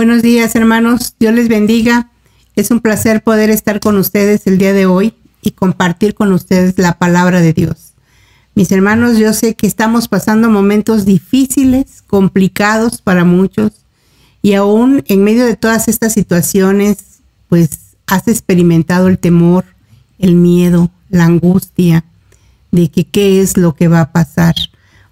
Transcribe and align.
Buenos 0.00 0.22
días, 0.22 0.56
hermanos. 0.56 1.14
Dios 1.20 1.34
les 1.34 1.48
bendiga. 1.48 2.08
Es 2.56 2.70
un 2.70 2.80
placer 2.80 3.22
poder 3.22 3.50
estar 3.50 3.80
con 3.80 3.98
ustedes 3.98 4.46
el 4.46 4.56
día 4.56 4.72
de 4.72 4.86
hoy 4.86 5.12
y 5.42 5.50
compartir 5.50 6.14
con 6.14 6.32
ustedes 6.32 6.78
la 6.78 6.96
palabra 6.96 7.42
de 7.42 7.52
Dios. 7.52 7.92
Mis 8.54 8.72
hermanos, 8.72 9.18
yo 9.18 9.34
sé 9.34 9.56
que 9.56 9.66
estamos 9.66 10.08
pasando 10.08 10.48
momentos 10.48 11.04
difíciles, 11.04 12.02
complicados 12.06 13.02
para 13.02 13.26
muchos, 13.26 13.72
y 14.40 14.54
aún 14.54 15.04
en 15.06 15.22
medio 15.22 15.44
de 15.44 15.56
todas 15.56 15.86
estas 15.86 16.14
situaciones, 16.14 17.20
pues 17.50 17.68
has 18.06 18.26
experimentado 18.26 19.06
el 19.06 19.18
temor, 19.18 19.66
el 20.18 20.34
miedo, 20.34 20.90
la 21.10 21.26
angustia 21.26 22.06
de 22.70 22.90
que 22.90 23.04
qué 23.04 23.42
es 23.42 23.58
lo 23.58 23.74
que 23.74 23.88
va 23.88 24.00
a 24.00 24.12
pasar. 24.12 24.54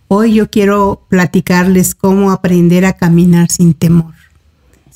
Hoy 0.09 0.33
yo 0.33 0.48
quiero 0.51 1.05
platicarles 1.11 1.95
cómo 1.95 2.31
aprender 2.31 2.87
a 2.87 2.95
caminar 2.95 3.51
sin 3.51 3.75
temor. 3.75 4.18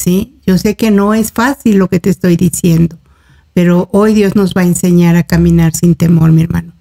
¿Sí? 0.02 0.40
Yo 0.44 0.58
sé 0.58 0.74
que 0.74 0.90
no 0.90 1.14
es 1.14 1.30
fácil 1.30 1.76
lo 1.76 1.88
que 1.88 2.00
te 2.00 2.10
estoy 2.10 2.36
diciendo, 2.36 2.98
pero 3.54 3.88
hoy 3.92 4.14
Dios 4.14 4.34
nos 4.34 4.52
va 4.52 4.62
a 4.62 4.64
enseñar 4.64 5.14
a 5.14 5.22
caminar 5.22 5.76
sin 5.76 5.94
temor, 5.94 6.32
mi 6.32 6.42
hermano. 6.42 6.72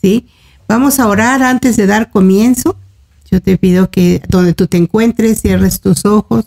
¿Sí? 0.00 0.28
Vamos 0.68 1.00
a 1.00 1.08
orar 1.08 1.42
antes 1.42 1.76
de 1.76 1.88
dar 1.88 2.12
comienzo. 2.12 2.76
Yo 3.32 3.42
te 3.42 3.58
pido 3.58 3.90
que 3.90 4.22
donde 4.28 4.54
tú 4.54 4.68
te 4.68 4.76
encuentres, 4.76 5.40
cierres 5.40 5.80
tus 5.80 6.04
ojos. 6.04 6.44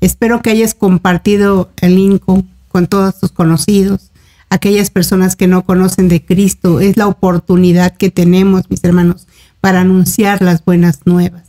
Espero 0.00 0.42
que 0.42 0.50
hayas 0.50 0.74
compartido 0.74 1.70
el 1.80 1.94
link 1.94 2.24
con 2.24 2.86
todos 2.88 3.20
tus 3.20 3.30
conocidos, 3.30 4.10
aquellas 4.50 4.90
personas 4.90 5.36
que 5.36 5.46
no 5.46 5.64
conocen 5.64 6.08
de 6.08 6.24
Cristo. 6.24 6.80
Es 6.80 6.96
la 6.96 7.06
oportunidad 7.06 7.96
que 7.96 8.10
tenemos, 8.10 8.68
mis 8.68 8.82
hermanos, 8.82 9.28
para 9.60 9.82
anunciar 9.82 10.42
las 10.42 10.64
buenas 10.64 11.02
nuevas. 11.04 11.47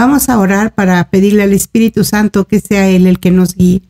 Vamos 0.00 0.30
a 0.30 0.38
orar 0.38 0.74
para 0.74 1.10
pedirle 1.10 1.42
al 1.42 1.52
Espíritu 1.52 2.04
Santo 2.04 2.46
que 2.46 2.58
sea 2.58 2.88
Él 2.88 3.06
el 3.06 3.18
que 3.18 3.30
nos 3.30 3.54
guíe. 3.54 3.82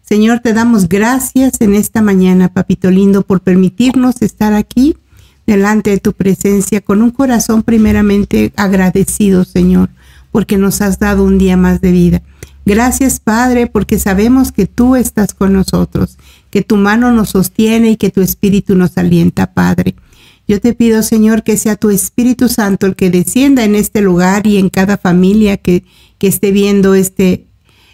Señor, 0.00 0.38
te 0.38 0.52
damos 0.52 0.88
gracias 0.88 1.60
en 1.60 1.74
esta 1.74 2.02
mañana, 2.02 2.52
papito 2.52 2.88
lindo, 2.88 3.22
por 3.22 3.40
permitirnos 3.40 4.22
estar 4.22 4.54
aquí 4.54 4.96
delante 5.44 5.90
de 5.90 5.98
tu 5.98 6.12
presencia 6.12 6.80
con 6.82 7.02
un 7.02 7.10
corazón 7.10 7.64
primeramente 7.64 8.52
agradecido, 8.54 9.44
Señor, 9.44 9.90
porque 10.30 10.56
nos 10.56 10.80
has 10.82 11.00
dado 11.00 11.24
un 11.24 11.36
día 11.36 11.56
más 11.56 11.80
de 11.80 11.90
vida. 11.90 12.22
Gracias, 12.64 13.18
Padre, 13.18 13.66
porque 13.66 13.98
sabemos 13.98 14.52
que 14.52 14.66
tú 14.66 14.94
estás 14.94 15.34
con 15.34 15.52
nosotros, 15.52 16.16
que 16.50 16.62
tu 16.62 16.76
mano 16.76 17.10
nos 17.10 17.30
sostiene 17.30 17.90
y 17.90 17.96
que 17.96 18.10
tu 18.10 18.20
espíritu 18.20 18.76
nos 18.76 18.96
alienta, 18.96 19.52
Padre. 19.52 19.96
Yo 20.48 20.60
te 20.60 20.74
pido, 20.74 21.02
Señor, 21.02 21.42
que 21.42 21.56
sea 21.56 21.76
tu 21.76 21.90
Espíritu 21.90 22.48
Santo 22.48 22.86
el 22.86 22.94
que 22.94 23.10
descienda 23.10 23.64
en 23.64 23.74
este 23.74 24.00
lugar 24.00 24.46
y 24.46 24.58
en 24.58 24.68
cada 24.68 24.96
familia 24.96 25.56
que, 25.56 25.84
que 26.18 26.28
esté 26.28 26.52
viendo 26.52 26.94
este, 26.94 27.46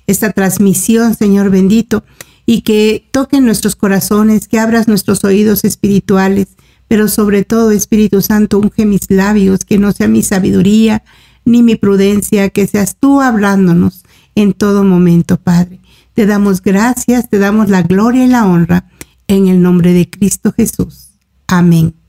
esta 0.07 0.33
transmisión, 0.33 1.15
Señor 1.15 1.51
bendito, 1.51 2.05
y 2.45 2.63
que 2.63 3.07
toque 3.11 3.41
nuestros 3.41 3.77
corazones, 3.77 4.49
que 4.49 4.59
abras 4.59 4.89
nuestros 4.89 5.25
oídos 5.25 5.65
espirituales, 5.65 6.49
pero 6.89 7.09
sobre 7.09 7.45
todo, 7.45 7.71
Espíritu 7.71 8.21
Santo, 8.21 8.59
unge 8.59 8.85
mis 8.85 9.11
labios, 9.11 9.65
que 9.65 9.79
no 9.79 9.93
sea 9.93 10.09
mi 10.09 10.23
sabiduría 10.23 11.03
ni 11.45 11.63
mi 11.63 11.77
prudencia, 11.77 12.51
que 12.51 12.67
seas 12.67 12.97
tú 13.01 13.21
hablándonos 13.21 14.03
en 14.35 14.53
todo 14.53 14.85
momento, 14.85 15.39
Padre. 15.39 15.81
Te 16.15 16.27
damos 16.27 16.61
gracias, 16.61 17.29
te 17.31 17.39
damos 17.39 17.71
la 17.71 17.83
gloria 17.83 18.25
y 18.25 18.29
la 18.29 18.47
honra 18.47 18.85
en 19.27 19.49
el 19.49 19.63
nombre 19.63 19.93
de 19.95 20.11
Cristo 20.11 20.53
Jesús. 20.53 21.13
Amén. 21.47 22.02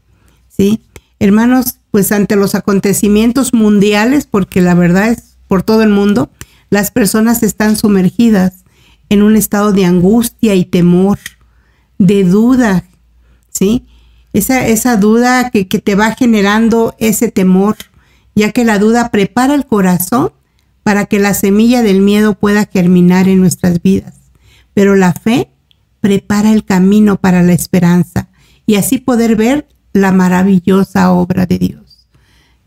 ¿Sí? 0.56 0.81
Hermanos, 1.19 1.78
pues 1.91 2.12
ante 2.12 2.36
los 2.36 2.53
acontecimientos 2.56 3.53
mundiales, 3.53 4.28
porque 4.30 4.62
la 4.62 4.75
verdad 4.75 5.09
es 5.09 5.38
por 5.47 5.64
todo 5.64 5.84
el 5.84 5.90
mundo, 5.90 6.30
las 6.69 6.91
personas 6.91 7.44
están 7.44 7.75
sumergidas 7.75 8.64
en 9.09 9.24
un 9.24 9.36
estado 9.36 9.72
de 9.72 9.86
angustia 9.86 10.56
y 10.56 10.66
temor, 10.66 11.19
de 11.97 12.24
duda, 12.24 12.86
¿sí? 13.50 13.86
Esa, 14.34 14.66
esa 14.68 14.97
duda 14.97 15.52
que, 15.52 15.68
que 15.68 15.80
te 15.80 15.96
va 15.96 16.16
generando 16.16 16.96
ese 16.97 17.31
temor, 17.31 17.78
ya 18.35 18.52
que 18.52 18.66
la 18.66 18.80
duda 18.80 19.12
prepara 19.12 19.53
el 19.53 19.66
corazón 19.66 20.31
para 20.81 21.06
que 21.06 21.20
la 21.20 21.34
semilla 21.34 21.81
del 21.81 22.02
miedo 22.02 22.34
pueda 22.34 22.66
germinar 22.66 23.28
en 23.28 23.40
nuestras 23.40 23.81
vidas. 23.81 24.16
Pero 24.74 24.96
la 24.96 25.14
fe 25.14 25.50
prepara 26.02 26.52
el 26.52 26.66
camino 26.66 27.18
para 27.18 27.44
la 27.44 27.53
esperanza 27.53 28.30
y 28.66 28.75
así 28.75 28.97
poder 28.97 29.35
ver 29.35 29.68
la 29.94 30.12
maravillosa 30.12 31.12
obra 31.12 31.46
de 31.46 31.59
Dios. 31.59 32.08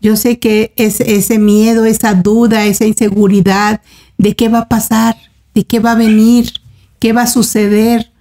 Yo 0.01 0.15
sé 0.15 0.39
que 0.39 0.73
es 0.75 1.01
ese 1.01 1.39
miedo, 1.39 1.85
esa 1.85 2.13
duda, 2.13 2.65
esa 2.65 2.85
inseguridad 2.85 3.81
de 4.17 4.35
qué 4.35 4.49
va 4.49 4.59
a 4.59 4.69
pasar, 4.69 5.15
de 5.53 5.65
qué 5.65 5.79
va 5.79 5.93
a 5.93 5.95
venir, 5.95 6.53
qué 6.99 7.13
va 7.13 7.23
a 7.23 7.27
suceder. 7.27 8.11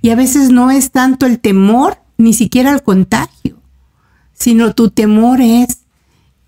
Y 0.00 0.10
a 0.10 0.16
veces 0.16 0.50
no 0.50 0.70
es 0.70 0.90
tanto 0.90 1.26
el 1.26 1.40
temor, 1.40 1.98
ni 2.16 2.32
siquiera 2.32 2.72
el 2.72 2.82
contagio, 2.82 3.58
sino 4.32 4.74
tu 4.74 4.90
temor 4.90 5.40
es 5.40 5.84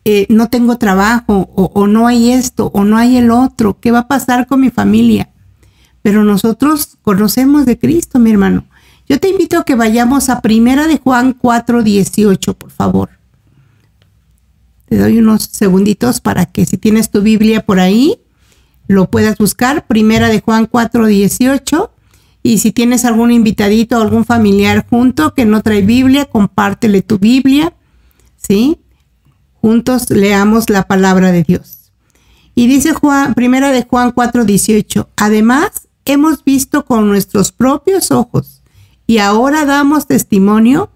eh, 0.09 0.25
no 0.29 0.49
tengo 0.51 0.79
trabajo 0.79 1.51
o, 1.53 1.87
no 1.89 2.07
hay 2.07 2.31
esto 2.31 2.71
o 2.73 2.85
no 2.85 2.97
hay 2.97 3.17
el 3.17 3.33
otro, 3.33 3.81
¿qué 3.81 3.91
va 3.91 3.99
a 4.01 4.07
pasar 4.07 4.47
con 4.47 4.61
mi 4.61 4.71
familia? 4.71 5.31
Pero 6.01 6.23
nosotros 6.23 6.97
conocemos 7.03 7.67
de 7.67 7.77
Cristo, 7.77 8.21
mi 8.21 8.31
hermano. 8.31 8.67
Yo 9.09 9.21
te 9.21 9.29
invito 9.29 9.59
a 9.59 9.65
que 9.65 9.77
vayamos 9.77 10.29
a 10.29 10.41
Primera 10.41 10.89
de 10.89 10.99
Juan 10.99 11.33
4, 11.33 11.83
18, 11.83 12.55
por 12.55 12.71
favor. 12.71 13.11
Te 14.87 14.99
doy 14.99 15.19
unos 15.19 15.45
segunditos 15.45 16.21
para 16.21 16.47
que 16.47 16.67
si 16.67 16.77
tienes 16.77 17.11
tu 17.11 17.23
Biblia 17.23 17.65
por 17.65 17.79
ahí, 17.79 18.21
lo 18.89 19.11
puedas 19.11 19.39
buscar. 19.39 19.87
Primera 19.87 20.29
de 20.29 20.41
Juan 20.41 20.67
4, 20.67 21.07
18. 21.07 21.93
Y 22.43 22.59
si 22.59 22.73
tienes 22.73 23.05
algún 23.05 23.31
invitadito 23.31 23.99
o 23.99 24.03
algún 24.03 24.25
familiar 24.25 24.87
junto 24.89 25.35
que 25.35 25.45
no 25.45 25.63
trae 25.63 25.83
Biblia, 25.83 26.25
compártele 26.25 27.03
tu 27.03 27.19
Biblia. 27.19 27.75
¿Sí? 28.37 28.79
Juntos 29.55 30.11
leamos 30.11 30.69
la 30.69 30.85
palabra 30.85 31.33
de 31.33 31.43
Dios. 31.45 31.93
Y 32.55 32.69
dice 32.69 32.93
Juan, 32.93 33.35
primera 33.35 33.71
de 33.71 33.83
Juan 33.83 34.13
4:18, 34.13 35.09
además 35.17 35.89
hemos 36.05 36.45
visto 36.45 36.85
con 36.85 37.09
nuestros 37.09 37.53
propios 37.53 38.11
ojos 38.11 38.63
y 39.07 39.19
ahora 39.19 39.65
damos 39.65 40.07
testimonio 40.07 40.91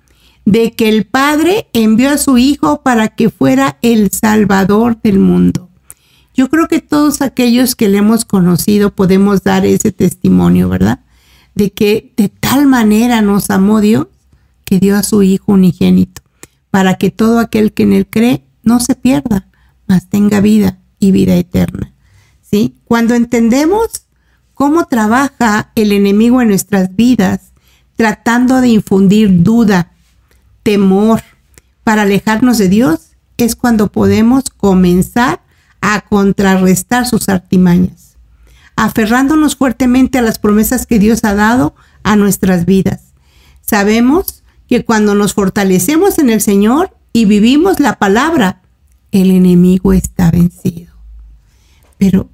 de 0.44 0.72
que 0.72 0.88
el 0.88 1.06
Padre 1.06 1.69
envió 1.72 2.10
a 2.10 2.19
su 2.19 2.38
Hijo 2.38 2.82
para 2.82 3.09
que 3.09 3.31
fuera 3.31 3.78
el 3.82 4.10
Salvador 4.10 5.00
del 5.03 5.19
mundo. 5.19 5.69
Yo 6.34 6.48
creo 6.48 6.69
que 6.69 6.81
todos 6.81 7.22
aquellos 7.22 7.75
que 7.75 7.88
le 7.88 7.98
hemos 7.98 8.25
conocido 8.25 8.94
podemos 8.94 9.43
dar 9.43 9.66
ese 9.66 9.93
testimonio, 9.93 10.69
¿verdad? 10.69 11.00
De 11.54 11.71
que 11.71 12.12
de 12.16 12.28
tal 12.28 12.66
manera 12.66 13.21
nos 13.21 13.50
amó 13.50 13.81
Dios 13.81 14.06
que 14.65 14.78
dio 14.78 14.97
a 14.97 15.03
su 15.03 15.22
Hijo 15.22 15.53
unigénito, 15.53 16.22
para 16.71 16.94
que 16.94 17.10
todo 17.10 17.41
aquel 17.41 17.72
que 17.72 17.82
en 17.82 17.92
él 17.92 18.06
cree 18.09 18.44
no 18.62 18.81
se 18.81 18.94
pierda, 18.94 19.48
mas 19.87 20.09
tenga 20.09 20.41
vida 20.41 20.78
y 20.98 21.10
vida 21.12 21.34
eterna. 21.34 21.92
¿Sí? 22.41 22.77
Cuando 22.84 23.15
entendemos 23.15 24.06
cómo 24.54 24.87
trabaja 24.87 25.72
el 25.75 25.92
enemigo 25.92 26.41
en 26.41 26.48
nuestras 26.48 26.94
vidas, 26.94 27.49
tratando 28.00 28.62
de 28.62 28.68
infundir 28.68 29.42
duda, 29.42 29.92
temor, 30.62 31.20
para 31.84 32.00
alejarnos 32.00 32.56
de 32.56 32.70
Dios, 32.70 33.10
es 33.36 33.54
cuando 33.54 33.92
podemos 33.92 34.44
comenzar 34.48 35.42
a 35.82 36.00
contrarrestar 36.00 37.06
sus 37.06 37.28
artimañas, 37.28 38.16
aferrándonos 38.74 39.54
fuertemente 39.54 40.16
a 40.16 40.22
las 40.22 40.38
promesas 40.38 40.86
que 40.86 40.98
Dios 40.98 41.24
ha 41.24 41.34
dado 41.34 41.74
a 42.02 42.16
nuestras 42.16 42.64
vidas. 42.64 43.12
Sabemos 43.60 44.44
que 44.66 44.82
cuando 44.82 45.14
nos 45.14 45.34
fortalecemos 45.34 46.18
en 46.18 46.30
el 46.30 46.41
Señor, 46.41 46.96
y 47.12 47.26
vivimos 47.26 47.80
la 47.80 47.98
palabra, 47.98 48.62
el 49.12 49.30
enemigo 49.30 49.92
está 49.92 50.30
vencido. 50.30 50.94
Pero 51.98 52.30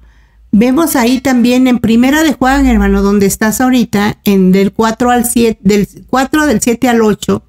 vemos 0.57 0.95
ahí 0.95 1.21
también 1.21 1.67
en 1.67 1.77
Primera 1.77 2.23
de 2.23 2.33
Juan, 2.33 2.65
hermano, 2.65 3.03
donde 3.03 3.27
estás 3.27 3.61
ahorita, 3.61 4.17
en 4.23 4.51
del 4.51 4.73
4 4.73 5.11
al 5.11 5.25
7, 5.25 5.59
del 5.61 5.87
4 6.07 6.47
del 6.47 6.61
7 6.61 6.89
al 6.89 7.01
8, 7.01 7.43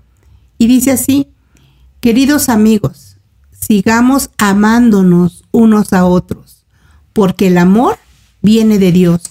y 0.59 0.67
dice 0.67 0.91
así: 0.91 1.29
Queridos 2.01 2.51
amigos, 2.51 3.17
sigamos 3.51 4.31
amándonos 4.37 5.45
unos 5.53 5.95
a 5.95 6.05
otros, 6.05 6.67
porque 7.15 7.47
el 7.47 7.57
amor 7.57 7.97
viene 8.43 8.79
de 8.79 8.93
Dios. 8.93 9.23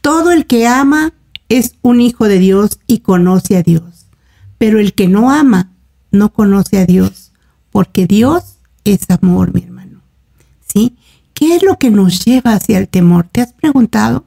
Todo 0.00 0.32
el 0.32 0.46
que 0.46 0.66
ama 0.66 1.12
es 1.48 1.76
un 1.82 2.00
hijo 2.00 2.26
de 2.26 2.40
Dios 2.40 2.80
y 2.88 2.98
conoce 2.98 3.56
a 3.56 3.62
Dios. 3.62 4.06
Pero 4.58 4.80
el 4.80 4.94
que 4.94 5.06
no 5.06 5.30
ama 5.30 5.70
no 6.10 6.32
conoce 6.32 6.78
a 6.78 6.86
Dios, 6.86 7.30
porque 7.70 8.08
Dios 8.08 8.56
es 8.84 9.08
amor, 9.10 9.54
mi 9.54 9.62
hermano. 9.62 10.00
¿Sí? 10.66 10.96
¿Qué 11.36 11.54
es 11.54 11.62
lo 11.62 11.78
que 11.78 11.90
nos 11.90 12.24
lleva 12.24 12.54
hacia 12.54 12.78
el 12.78 12.88
temor? 12.88 13.28
¿Te 13.30 13.42
has 13.42 13.52
preguntado? 13.52 14.24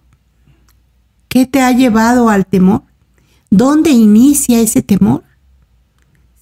¿Qué 1.28 1.48
te 1.48 1.60
ha 1.60 1.72
llevado 1.72 2.30
al 2.30 2.46
temor? 2.46 2.84
¿Dónde 3.50 3.90
inicia 3.90 4.60
ese 4.60 4.84
temor? 4.84 5.24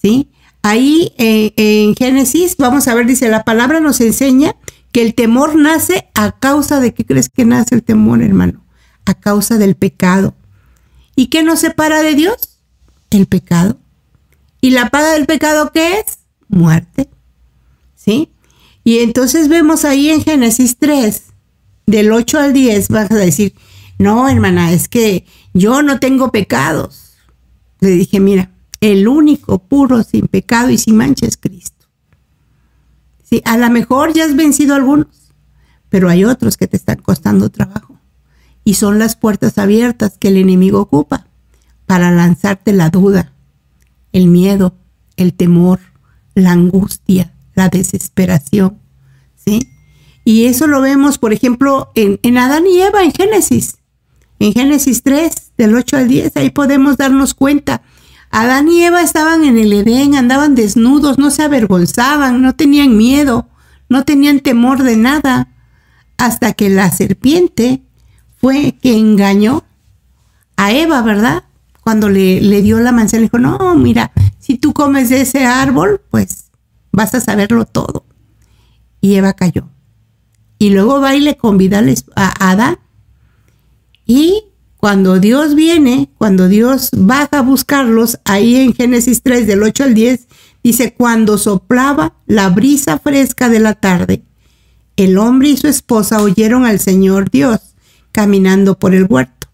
¿Sí? 0.02 0.30
Ahí 0.64 1.14
eh, 1.18 1.54
en 1.56 1.96
Génesis, 1.96 2.58
vamos 2.58 2.90
a 2.90 2.94
ver, 2.96 3.06
dice, 3.06 3.30
la 3.30 3.46
palabra 3.46 3.80
nos 3.80 4.02
enseña 4.02 4.58
que 4.92 5.04
el 5.04 5.16
temor 5.16 5.56
nace 5.56 6.10
a 6.14 6.34
causa 6.34 6.82
de 6.82 6.94
qué 6.94 7.06
crees 7.06 7.30
que 7.30 7.46
nace 7.46 7.74
el 7.74 7.84
temor, 7.84 8.22
hermano. 8.22 8.62
a 9.06 9.14
causa 9.14 9.58
del 9.58 9.76
pecado. 9.76 10.36
¿Y 11.16 11.28
qué 11.28 11.44
nos 11.44 11.60
separa 11.62 12.02
de 12.02 12.14
Dios? 12.14 12.60
El 13.10 13.28
pecado. 13.28 13.78
¿Y 14.60 14.72
la 14.72 14.90
paga 14.90 15.14
del 15.14 15.28
pecado 15.28 15.72
qué 15.72 16.00
es? 16.00 16.20
Muerte. 16.50 17.10
¿Sí? 17.96 18.34
Y 18.88 19.00
entonces 19.00 19.50
vemos 19.50 19.84
ahí 19.84 20.10
en 20.12 20.24
Génesis 20.24 20.78
3, 20.78 21.24
del 21.88 22.10
8 22.10 22.40
al 22.40 22.54
10, 22.54 22.88
vas 22.88 23.12
a 23.12 23.16
decir, 23.16 23.54
no, 24.00 24.30
hermana, 24.30 24.72
es 24.72 24.88
que 24.88 25.26
yo 25.54 25.82
no 25.82 26.00
tengo 26.00 26.32
pecados. 26.32 27.18
Le 27.82 27.90
dije, 27.90 28.22
mira, 28.22 28.50
el 28.80 29.10
único 29.10 29.60
puro, 29.60 30.04
sin 30.04 30.28
pecado 30.28 30.70
y 30.70 30.78
sin 30.78 30.96
mancha 30.96 31.26
es 31.26 31.36
Cristo. 31.36 31.86
Sí, 33.30 33.42
a 33.44 33.58
lo 33.58 33.70
mejor 33.70 34.14
ya 34.14 34.24
has 34.24 34.38
vencido 34.38 34.74
algunos, 34.74 35.34
pero 35.90 36.08
hay 36.08 36.24
otros 36.24 36.56
que 36.56 36.68
te 36.68 36.78
están 36.78 37.02
costando 37.02 37.50
trabajo. 37.50 38.00
Y 38.64 38.76
son 38.76 39.00
las 39.00 39.18
puertas 39.18 39.58
abiertas 39.58 40.18
que 40.18 40.30
el 40.30 40.38
enemigo 40.38 40.80
ocupa 40.80 41.28
para 41.88 42.10
lanzarte 42.10 42.72
la 42.72 42.90
duda, 42.90 43.34
el 44.14 44.28
miedo, 44.28 44.76
el 45.18 45.34
temor, 45.34 45.82
la 46.36 46.54
angustia, 46.54 47.34
la 47.58 47.70
desesperación. 47.70 48.78
¿Sí? 49.36 49.68
Y 50.24 50.46
eso 50.46 50.68
lo 50.68 50.80
vemos, 50.80 51.18
por 51.18 51.34
ejemplo, 51.34 51.92
en, 51.96 52.20
en 52.22 52.38
Adán 52.38 52.66
y 52.68 52.82
Eva 52.82 53.04
en 53.04 53.12
Génesis. 53.12 53.78
En 54.40 54.54
Génesis 54.54 55.02
3, 55.04 55.54
del 55.58 55.76
8 55.76 55.98
al 55.98 56.08
10, 56.08 56.38
ahí 56.38 56.50
podemos 56.52 56.98
darnos 56.98 57.34
cuenta. 57.34 57.82
Adán 58.30 58.68
y 58.68 58.84
Eva 58.84 59.02
estaban 59.02 59.44
en 59.44 59.58
el 59.58 59.74
Edén, 59.74 60.16
andaban 60.16 60.54
desnudos, 60.54 61.18
no 61.18 61.32
se 61.32 61.44
avergonzaban, 61.44 62.42
no 62.42 62.56
tenían 62.56 62.96
miedo, 62.96 63.48
no 63.90 64.04
tenían 64.04 64.42
temor 64.42 64.84
de 64.84 64.98
nada, 64.98 65.48
hasta 66.18 66.54
que 66.54 66.70
la 66.70 66.92
serpiente 66.92 67.82
fue 68.40 68.76
que 68.82 68.98
engañó 68.98 69.64
a 70.58 70.74
Eva, 70.74 71.02
¿verdad? 71.02 71.46
Cuando 71.82 72.10
le, 72.10 72.42
le 72.42 72.62
dio 72.62 72.80
la 72.80 72.92
manzana, 72.92 73.22
le 73.22 73.26
dijo, 73.28 73.40
no, 73.40 73.76
mira, 73.76 74.12
si 74.40 74.58
tú 74.58 74.74
comes 74.74 75.10
de 75.10 75.22
ese 75.22 75.46
árbol, 75.46 76.02
pues 76.12 76.47
vas 76.92 77.14
a 77.16 77.22
saberlo 77.22 77.66
todo. 77.66 78.06
Y 79.02 79.16
Eva 79.16 79.34
cayó. 79.34 79.70
Y 80.60 80.72
luego 80.72 81.00
va 81.00 81.16
y 81.16 81.20
le 81.20 81.38
convida 81.38 81.84
a 82.16 82.52
Adán 82.52 82.80
y 84.08 84.46
cuando 84.78 85.20
Dios 85.20 85.54
viene, 85.54 86.10
cuando 86.18 86.48
Dios 86.48 86.90
baja 86.94 87.40
a 87.40 87.42
buscarlos, 87.42 88.20
ahí 88.24 88.56
en 88.56 88.74
Génesis 88.74 89.22
3 89.22 89.46
del 89.46 89.64
8 89.64 89.84
al 89.84 89.94
10, 89.94 90.28
dice, 90.64 90.94
cuando 90.94 91.38
soplaba 91.38 92.16
la 92.26 92.50
brisa 92.50 92.98
fresca 92.98 93.50
de 93.50 93.60
la 93.60 93.74
tarde, 93.74 94.24
el 94.96 95.18
hombre 95.18 95.50
y 95.50 95.58
su 95.58 95.68
esposa 95.68 96.22
oyeron 96.22 96.66
al 96.66 96.80
Señor 96.80 97.30
Dios 97.30 97.76
caminando 98.14 98.80
por 98.80 98.96
el 98.96 99.08
huerto. 99.10 99.50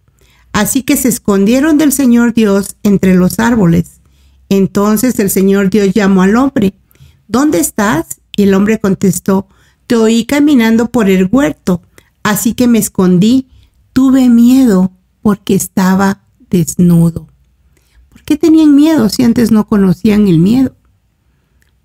Así 0.52 0.84
que 0.84 0.98
se 0.98 1.10
escondieron 1.10 1.80
del 1.80 1.92
Señor 1.92 2.34
Dios 2.34 2.76
entre 2.84 3.16
los 3.16 3.40
árboles. 3.40 4.02
Entonces 4.50 5.18
el 5.20 5.32
Señor 5.32 5.72
Dios 5.72 5.94
llamó 5.94 6.22
al 6.22 6.36
hombre, 6.36 6.76
¿dónde 7.28 7.60
estás? 7.60 8.22
Y 8.36 8.44
el 8.44 8.54
hombre 8.54 8.80
contestó, 8.80 9.48
te 9.88 9.96
oí 9.96 10.26
caminando 10.26 10.90
por 10.90 11.10
el 11.10 11.30
huerto, 11.32 11.82
así 12.24 12.54
que 12.54 12.68
me 12.68 12.80
escondí 12.80 13.48
Tuve 13.94 14.28
miedo 14.28 14.92
porque 15.22 15.54
estaba 15.54 16.24
desnudo. 16.50 17.28
¿Por 18.10 18.24
qué 18.24 18.38
tenían 18.38 18.74
miedo 18.74 19.08
si 19.08 19.24
antes 19.24 19.52
no 19.52 19.68
conocían 19.68 20.28
el 20.28 20.40
miedo? 20.40 20.76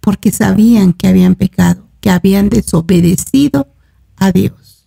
Porque 0.00 0.32
sabían 0.32 0.94
que 0.94 1.06
habían 1.06 1.35
pecado, 1.35 1.87
que 2.00 2.08
habían 2.08 2.49
desobedecido 2.49 3.69
a 4.17 4.32
Dios. 4.32 4.87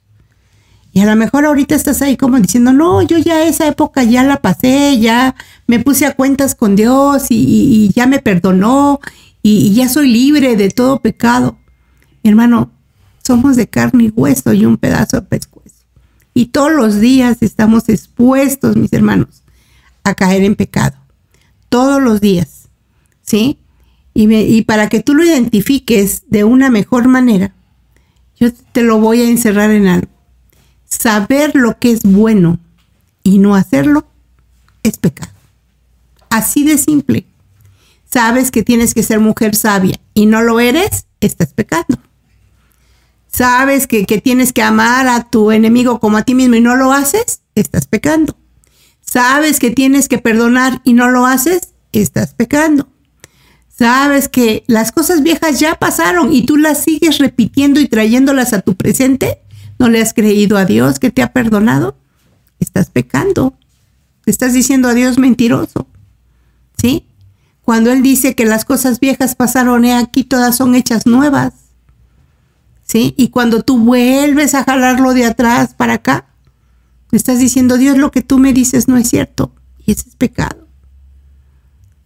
Y 0.94 1.00
a 1.00 1.06
lo 1.06 1.16
mejor 1.16 1.46
ahorita 1.46 1.76
estás 1.76 2.02
ahí 2.02 2.18
como 2.18 2.40
diciendo, 2.40 2.74
no, 2.74 3.02
yo 3.02 3.18
ya 3.18 3.44
esa 3.44 3.68
época 3.68 4.04
ya 4.04 4.24
la 4.24 4.42
pasé, 4.42 5.00
ya 5.00 5.36
me 5.68 5.80
puse 5.80 6.06
a 6.06 6.16
cuentas 6.16 6.54
con 6.54 6.76
Dios 6.76 7.28
y, 7.30 7.92
ya 7.96 8.08
me 8.08 8.20
perdonó 8.20 9.00
y, 9.42 9.74
ya 9.74 9.90
soy 9.90 10.10
libre 10.12 10.56
de 10.56 10.70
todo 10.70 11.00
pecado. 11.00 11.58
Hermano, 12.24 12.72
somos 13.24 13.56
de 13.56 13.68
carne 13.68 14.06
y 14.06 14.10
hueso 14.10 14.54
y 14.54 14.66
un 14.66 14.78
pedazo 14.78 15.22
de 15.22 15.28
pescuezo 15.28 15.62
y 16.34 16.48
todos 16.48 16.72
los 16.72 17.00
días 17.00 17.38
estamos 17.42 17.90
expuestos, 17.90 18.78
mis 18.78 18.94
hermanos, 18.94 19.44
a 20.04 20.16
caer 20.16 20.44
en 20.44 20.56
pecado. 20.56 20.98
Todos 21.70 22.02
los 22.02 22.22
días. 22.22 22.70
¿Sí? 23.22 23.58
Y, 24.14 24.34
y 24.34 24.62
para 24.64 24.90
que 24.90 25.02
tú 25.02 25.14
lo 25.14 25.24
identifiques 25.24 26.24
de 26.28 26.44
una 26.44 26.70
mejor 26.70 27.08
manera, 27.08 27.54
yo 28.40 28.52
te 28.54 28.84
lo 28.84 29.00
voy 29.00 29.22
a 29.22 29.30
encerrar 29.30 29.72
en 29.72 29.88
algo. 29.88 30.10
Saber 30.86 31.52
lo 31.56 31.80
que 31.80 31.92
es 31.92 32.04
bueno 32.04 32.60
y 33.24 33.38
no 33.38 33.56
hacerlo 33.56 34.06
es 34.84 34.98
pecado. 34.98 35.32
Así 36.30 36.64
de 36.64 36.78
simple. 36.78 37.26
Sabes 38.12 38.52
que 38.52 38.64
tienes 38.64 38.94
que 38.94 39.04
ser 39.04 39.20
mujer 39.20 39.56
sabia 39.56 40.00
y 40.14 40.26
no 40.26 40.42
lo 40.42 40.60
eres, 40.60 41.06
estás 41.20 41.54
pecando 41.54 41.98
sabes 43.32 43.88
que, 43.88 44.06
tienes 44.06 44.54
que 44.54 44.62
amar 44.62 45.08
a 45.08 45.30
tu 45.30 45.52
enemigo 45.52 46.00
como 46.00 46.18
a 46.18 46.24
ti 46.24 46.36
mismo 46.36 46.56
y 46.56 46.62
no 46.62 46.76
lo 46.76 46.92
haces, 46.92 47.42
estás 47.56 47.88
pecando. 47.88 48.38
Sabes 49.02 49.60
que 49.60 49.72
tienes 49.72 50.08
que 50.08 50.20
perdonar 50.20 50.82
y 50.84 50.94
no 50.94 51.10
lo 51.10 51.26
haces, 51.26 51.74
estás 51.92 52.34
pecando. 52.34 52.88
Sabes 53.70 54.28
que 54.30 54.64
las 54.68 54.92
cosas 54.92 55.24
viejas 55.24 55.60
ya 55.60 55.76
pasaron 55.76 56.32
y 56.34 56.46
tú 56.46 56.58
las 56.58 56.84
sigues 56.84 57.18
repitiendo 57.18 57.80
y 57.80 57.88
trayéndolas 57.88 58.54
a 58.54 58.62
tu 58.62 58.76
presente. 58.76 59.42
¿No 59.80 59.90
le 59.90 60.02
has 60.02 60.14
creído 60.14 60.58
a 60.58 60.66
Dios 60.66 61.00
que 61.00 61.10
te 61.10 61.24
ha 61.24 61.34
perdonado? 61.34 61.96
Estás 62.60 62.92
pecando. 62.92 63.56
estás 64.28 64.54
diciendo 64.54 64.88
a 64.88 64.94
Dios 64.94 65.18
mentiroso. 65.18 65.88
¿Sí? 66.78 67.06
Cuando 67.64 67.92
Él 67.92 68.02
dice 68.02 68.36
que 68.36 68.46
las 68.46 68.66
cosas 68.66 69.00
viejas 69.00 69.36
pasaron, 69.36 69.86
he 69.86 69.94
aquí 69.94 70.24
todas 70.24 70.58
son 70.58 70.76
hechas 70.76 71.06
nuevas. 71.06 71.54
Y 72.94 73.30
cuando 73.30 73.62
tú 73.64 73.78
vuelves 73.80 74.54
a 74.54 74.64
jalarlo 74.64 75.14
de 75.14 75.26
atrás 75.26 75.74
para 75.76 75.94
acá, 75.94 76.26
estás 77.12 77.40
diciendo, 77.40 77.78
Dios, 77.78 77.98
lo 77.98 78.12
que 78.12 78.22
tú 78.22 78.38
me 78.38 78.54
dices 78.54 78.88
no 78.88 78.98
es 78.98 79.10
cierto. 79.10 79.54
Y 79.86 79.92
ese 79.92 80.10
es 80.10 80.16
pecado. 80.16 80.68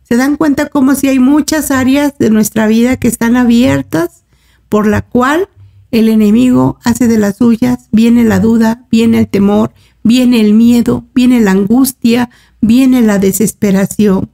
Se 0.04 0.16
dan 0.16 0.36
cuenta 0.38 0.70
como 0.70 0.94
si 0.94 1.08
hay 1.08 1.20
muchas 1.20 1.72
áreas 1.72 2.18
de 2.20 2.30
nuestra 2.30 2.68
vida 2.68 2.98
que 2.98 3.08
están 3.08 3.36
abiertas 3.36 4.24
por 4.70 4.86
la 4.86 5.02
cual 5.02 5.50
el 5.90 6.10
enemigo 6.10 6.78
hace 6.84 7.08
de 7.08 7.18
las 7.18 7.38
suyas, 7.38 7.88
viene 7.92 8.24
la 8.24 8.40
duda, 8.40 8.86
viene 8.92 9.20
el 9.20 9.28
temor, 9.28 9.74
viene 10.04 10.42
el 10.42 10.54
miedo, 10.54 11.06
viene 11.16 11.40
la 11.40 11.52
angustia, 11.52 12.30
viene 12.62 13.02
la 13.02 13.18
desesperación. 13.18 14.30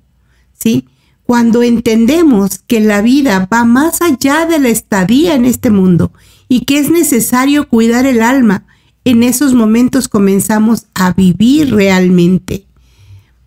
¿Sí? 0.54 0.90
Cuando 1.32 1.64
entendemos 1.64 2.60
que 2.68 2.82
la 2.82 3.02
vida 3.02 3.48
va 3.50 3.64
más 3.64 4.02
allá 4.02 4.46
de 4.46 4.60
la 4.60 4.68
estadía 4.68 5.34
en 5.34 5.46
este 5.46 5.70
mundo 5.70 6.12
y 6.50 6.66
que 6.66 6.78
es 6.78 6.90
necesario 6.92 7.70
cuidar 7.70 8.06
el 8.06 8.22
alma, 8.22 8.66
en 9.06 9.24
esos 9.24 9.54
momentos 9.54 10.10
comenzamos 10.10 10.88
a 10.94 11.14
vivir 11.14 11.74
realmente. 11.74 12.66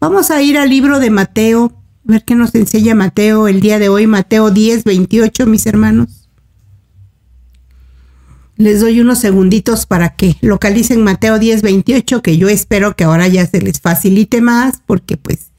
Vamos 0.01 0.31
a 0.31 0.41
ir 0.41 0.57
al 0.57 0.71
libro 0.71 0.99
de 0.99 1.11
Mateo, 1.11 1.75
ver 2.05 2.25
qué 2.25 2.35
nos 2.35 2.55
enseña 2.55 2.95
Mateo 2.95 3.49
el 3.49 3.61
día 3.61 3.79
de 3.79 3.91
hoy, 3.91 4.07
Mateo 4.07 4.51
10, 4.51 4.85
28, 4.85 5.45
mis 5.45 5.67
hermanos. 5.67 6.31
Les 8.57 8.81
doy 8.81 9.03
unos 9.03 9.19
segunditos 9.19 9.85
para 9.85 10.17
que 10.17 10.39
localicen 10.41 11.05
Mateo 11.05 11.39
10, 11.39 11.61
28, 11.61 12.23
que 12.23 12.39
yo 12.39 12.49
espero 12.49 12.97
que 12.97 13.05
ahora 13.05 13.29
ya 13.29 13.45
se 13.45 13.61
les 13.61 13.79
facilite 13.79 14.41
más, 14.41 14.81
porque 14.87 15.19
pues 15.19 15.51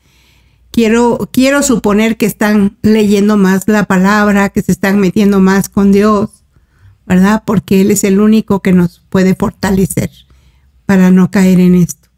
quiero, 0.75 1.63
suponer 1.63 2.17
que 2.17 2.25
están 2.25 2.77
leyendo 2.82 3.38
más 3.38 3.67
la 3.67 3.86
palabra, 3.86 4.50
que 4.50 4.62
se 4.62 4.74
están 4.74 5.00
metiendo 5.00 5.39
más 5.39 5.70
con 5.70 5.91
Dios 5.91 6.46
¿verdad? 7.05 7.44
Porque 7.46 7.82
Él 7.82 7.91
es 7.91 8.03
el 8.03 8.20
único 8.20 8.62
que 8.62 8.74
nos 8.74 9.03
puede 9.10 9.36
fortalecer 9.36 10.10
para 10.88 11.12
no 11.12 11.29
caer 11.29 11.60
en 11.60 11.75
esto. 11.75 12.10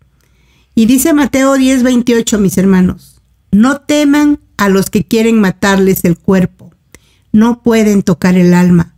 Y 0.76 0.86
dice 0.86 1.14
Mateo 1.14 1.56
10, 1.56 1.84
28, 1.84 2.40
mis 2.40 2.58
hermanos, 2.58 3.22
no 3.52 3.82
teman 3.82 4.40
a 4.56 4.70
los 4.70 4.90
que 4.90 5.06
quieren 5.06 5.42
matarles 5.42 6.06
el 6.06 6.18
cuerpo, 6.18 6.72
no 7.34 7.64
pueden 7.64 8.02
tocar 8.02 8.38
el 8.38 8.54
alma, 8.54 8.96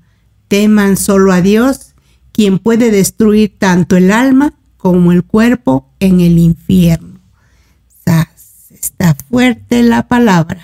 teman 0.47 0.95
solo 0.95 1.31
a 1.31 1.41
Dios, 1.41 1.95
quien 2.31 2.59
puede 2.59 2.91
destruir 2.91 3.55
tanto 3.57 3.97
el 3.97 4.11
alma 4.11 4.53
como 4.77 5.11
el 5.11 5.23
cuerpo 5.23 5.91
en 5.99 6.21
el 6.21 6.37
infierno. 6.37 7.08
Está 8.81 9.15
fuerte 9.29 9.83
la 9.83 10.07
palabra, 10.07 10.61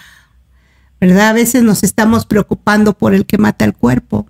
¿verdad? 1.02 1.30
A 1.30 1.34
veces 1.34 1.64
nos 1.64 1.84
estamos 1.84 2.26
preocupando 2.26 2.94
por 2.98 3.14
el 3.14 3.26
que 3.26 3.38
mata 3.38 3.66
el 3.66 3.74
cuerpo, 3.74 4.28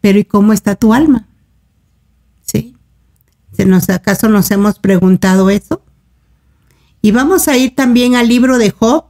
pero 0.00 0.18
¿y 0.18 0.24
cómo 0.24 0.52
está 0.52 0.74
tu 0.74 0.94
alma? 0.94 1.26
¿Sí? 2.42 2.76
¿Se 3.52 3.66
nos, 3.66 3.90
¿Acaso 3.90 4.28
nos 4.28 4.50
hemos 4.50 4.78
preguntado 4.78 5.50
eso? 5.50 5.82
Y 7.02 7.12
vamos 7.12 7.48
a 7.48 7.56
ir 7.56 7.74
también 7.74 8.14
al 8.14 8.28
libro 8.28 8.58
de 8.58 8.70
Job, 8.70 9.04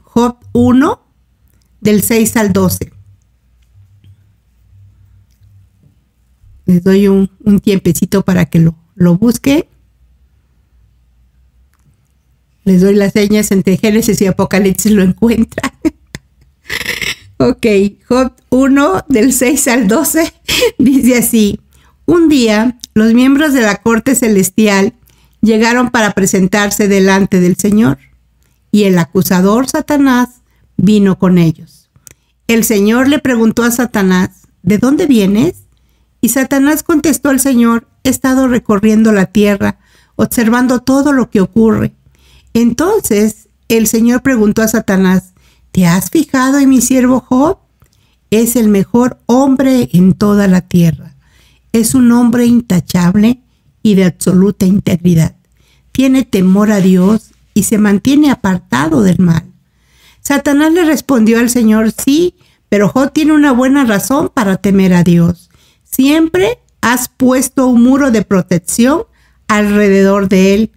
Job 0.00 0.36
1, 0.52 1.02
del 1.80 2.02
6 2.02 2.36
al 2.36 2.52
12. 2.52 2.92
Les 6.66 6.84
doy 6.84 7.08
un, 7.08 7.28
tiempecito 7.62 8.22
para 8.22 8.46
que 8.46 8.60
lo, 8.60 8.74
lo. 8.94 9.18
Les 12.64 12.80
doy 12.80 12.94
las 12.94 13.12
señas 13.12 13.50
entre 13.50 13.76
Génesis 13.76 14.20
y 14.20 14.26
Apocalipsis, 14.26 14.92
lo 14.92 15.02
encuentran. 15.02 15.72
ok, 17.38 17.66
Job 18.08 18.32
1 18.50 19.04
del 19.08 19.32
6 19.32 19.68
al 19.68 19.88
12 19.88 20.32
dice 20.78 21.18
así, 21.18 21.60
un 22.06 22.28
día 22.28 22.78
los 22.94 23.14
miembros 23.14 23.52
de 23.52 23.62
la 23.62 23.76
corte 23.76 24.14
celestial 24.14 24.94
llegaron 25.40 25.90
para 25.90 26.12
presentarse 26.12 26.88
delante 26.88 27.40
del 27.40 27.56
Señor 27.56 27.98
y 28.70 28.84
el 28.84 28.98
acusador 28.98 29.68
Satanás 29.68 30.42
vino 30.76 31.18
con 31.18 31.38
ellos. 31.38 31.90
El 32.48 32.64
Señor 32.64 33.08
le 33.08 33.18
preguntó 33.18 33.62
a 33.62 33.70
Satanás, 33.70 34.30
¿de 34.62 34.78
dónde 34.78 35.06
vienes? 35.06 35.54
Y 36.20 36.30
Satanás 36.30 36.82
contestó 36.82 37.30
al 37.30 37.40
Señor, 37.40 37.88
he 38.04 38.10
estado 38.10 38.46
recorriendo 38.48 39.12
la 39.12 39.26
tierra, 39.26 39.78
observando 40.16 40.80
todo 40.80 41.12
lo 41.12 41.30
que 41.30 41.40
ocurre. 41.40 41.92
Entonces 42.54 43.48
el 43.68 43.86
Señor 43.86 44.22
preguntó 44.22 44.62
a 44.62 44.68
Satanás, 44.68 45.32
¿te 45.70 45.86
has 45.86 46.10
fijado 46.10 46.58
en 46.58 46.68
mi 46.68 46.80
siervo 46.80 47.20
Job? 47.20 47.58
Es 48.30 48.56
el 48.56 48.68
mejor 48.68 49.18
hombre 49.26 49.88
en 49.92 50.14
toda 50.14 50.48
la 50.48 50.60
tierra. 50.62 51.14
Es 51.72 51.94
un 51.94 52.12
hombre 52.12 52.46
intachable 52.46 53.40
y 53.82 53.94
de 53.94 54.04
absoluta 54.04 54.66
integridad. 54.66 55.36
Tiene 55.92 56.24
temor 56.24 56.70
a 56.70 56.80
Dios 56.80 57.30
y 57.54 57.64
se 57.64 57.78
mantiene 57.78 58.30
apartado 58.30 59.02
del 59.02 59.18
mal. 59.18 59.44
Satanás 60.20 60.72
le 60.72 60.84
respondió 60.84 61.38
al 61.40 61.50
Señor, 61.50 61.92
sí, 61.92 62.36
pero 62.68 62.88
Job 62.88 63.12
tiene 63.12 63.32
una 63.32 63.52
buena 63.52 63.84
razón 63.84 64.30
para 64.32 64.56
temer 64.56 64.94
a 64.94 65.02
Dios. 65.02 65.50
Siempre 65.84 66.58
has 66.80 67.08
puesto 67.08 67.66
un 67.66 67.82
muro 67.82 68.10
de 68.10 68.22
protección 68.22 69.02
alrededor 69.48 70.28
de 70.28 70.54
él, 70.54 70.70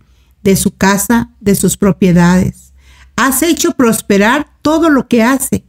de 0.45 0.55
su 0.55 0.77
casa, 0.77 1.31
de 1.41 1.55
sus 1.55 1.75
propiedades. 1.75 2.73
Has 3.15 3.41
hecho 3.41 3.71
prosperar 3.71 4.47
todo 4.61 4.91
lo 4.91 5.07
que 5.07 5.23
hace. 5.23 5.65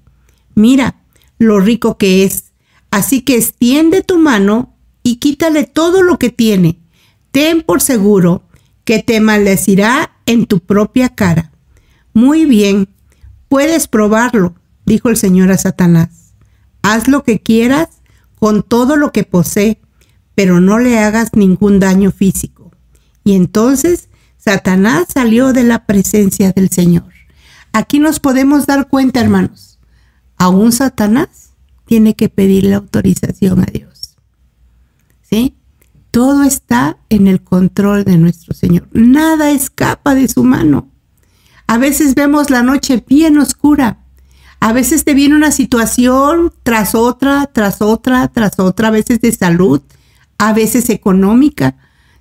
Mira 0.54 1.02
lo 1.38 1.60
rico 1.60 1.96
que 1.96 2.24
es. 2.24 2.52
Así 2.90 3.22
que 3.22 3.36
extiende 3.36 4.02
tu 4.02 4.18
mano 4.18 4.76
y 5.02 5.16
quítale 5.16 5.64
todo 5.64 6.02
lo 6.02 6.18
que 6.18 6.28
tiene. 6.28 6.78
Ten 7.30 7.62
por 7.62 7.80
seguro 7.80 8.42
que 8.84 9.02
te 9.02 9.18
maldecirá 9.20 10.12
en 10.26 10.44
tu 10.44 10.60
propia 10.60 11.08
cara. 11.08 11.52
Muy 12.12 12.44
bien, 12.44 12.90
puedes 13.48 13.88
probarlo, 13.88 14.56
dijo 14.84 15.08
el 15.08 15.16
Señor 15.16 15.52
a 15.52 15.58
Satanás. 15.58 16.34
Haz 16.82 17.08
lo 17.08 17.24
que 17.24 17.40
quieras 17.40 17.88
con 18.38 18.62
todo 18.62 18.96
lo 18.96 19.10
que 19.10 19.24
posee, 19.24 19.80
pero 20.34 20.60
no 20.60 20.78
le 20.78 20.98
hagas 20.98 21.30
ningún 21.34 21.80
daño 21.80 22.10
físico. 22.10 22.72
Y 23.24 23.34
entonces 23.34 24.10
Satanás 24.46 25.08
salió 25.12 25.52
de 25.52 25.64
la 25.64 25.86
presencia 25.86 26.52
del 26.52 26.70
Señor. 26.70 27.12
Aquí 27.72 27.98
nos 27.98 28.20
podemos 28.20 28.64
dar 28.64 28.86
cuenta, 28.86 29.20
hermanos, 29.20 29.80
aún 30.38 30.70
Satanás 30.70 31.50
tiene 31.84 32.14
que 32.14 32.28
pedirle 32.28 32.76
autorización 32.76 33.58
a 33.62 33.64
Dios. 33.64 34.14
¿Sí? 35.20 35.56
Todo 36.12 36.44
está 36.44 36.96
en 37.08 37.26
el 37.26 37.42
control 37.42 38.04
de 38.04 38.18
nuestro 38.18 38.54
Señor. 38.54 38.86
Nada 38.92 39.50
escapa 39.50 40.14
de 40.14 40.28
su 40.28 40.44
mano. 40.44 40.92
A 41.66 41.76
veces 41.78 42.14
vemos 42.14 42.48
la 42.48 42.62
noche 42.62 43.04
bien 43.04 43.38
oscura. 43.38 43.98
A 44.60 44.72
veces 44.72 45.02
te 45.02 45.14
viene 45.14 45.34
una 45.34 45.50
situación 45.50 46.52
tras 46.62 46.94
otra, 46.94 47.46
tras 47.52 47.82
otra, 47.82 48.28
tras 48.28 48.60
otra, 48.60 48.88
a 48.88 48.92
veces 48.92 49.20
de 49.20 49.32
salud, 49.32 49.82
a 50.38 50.52
veces 50.52 50.88
económica, 50.88 51.76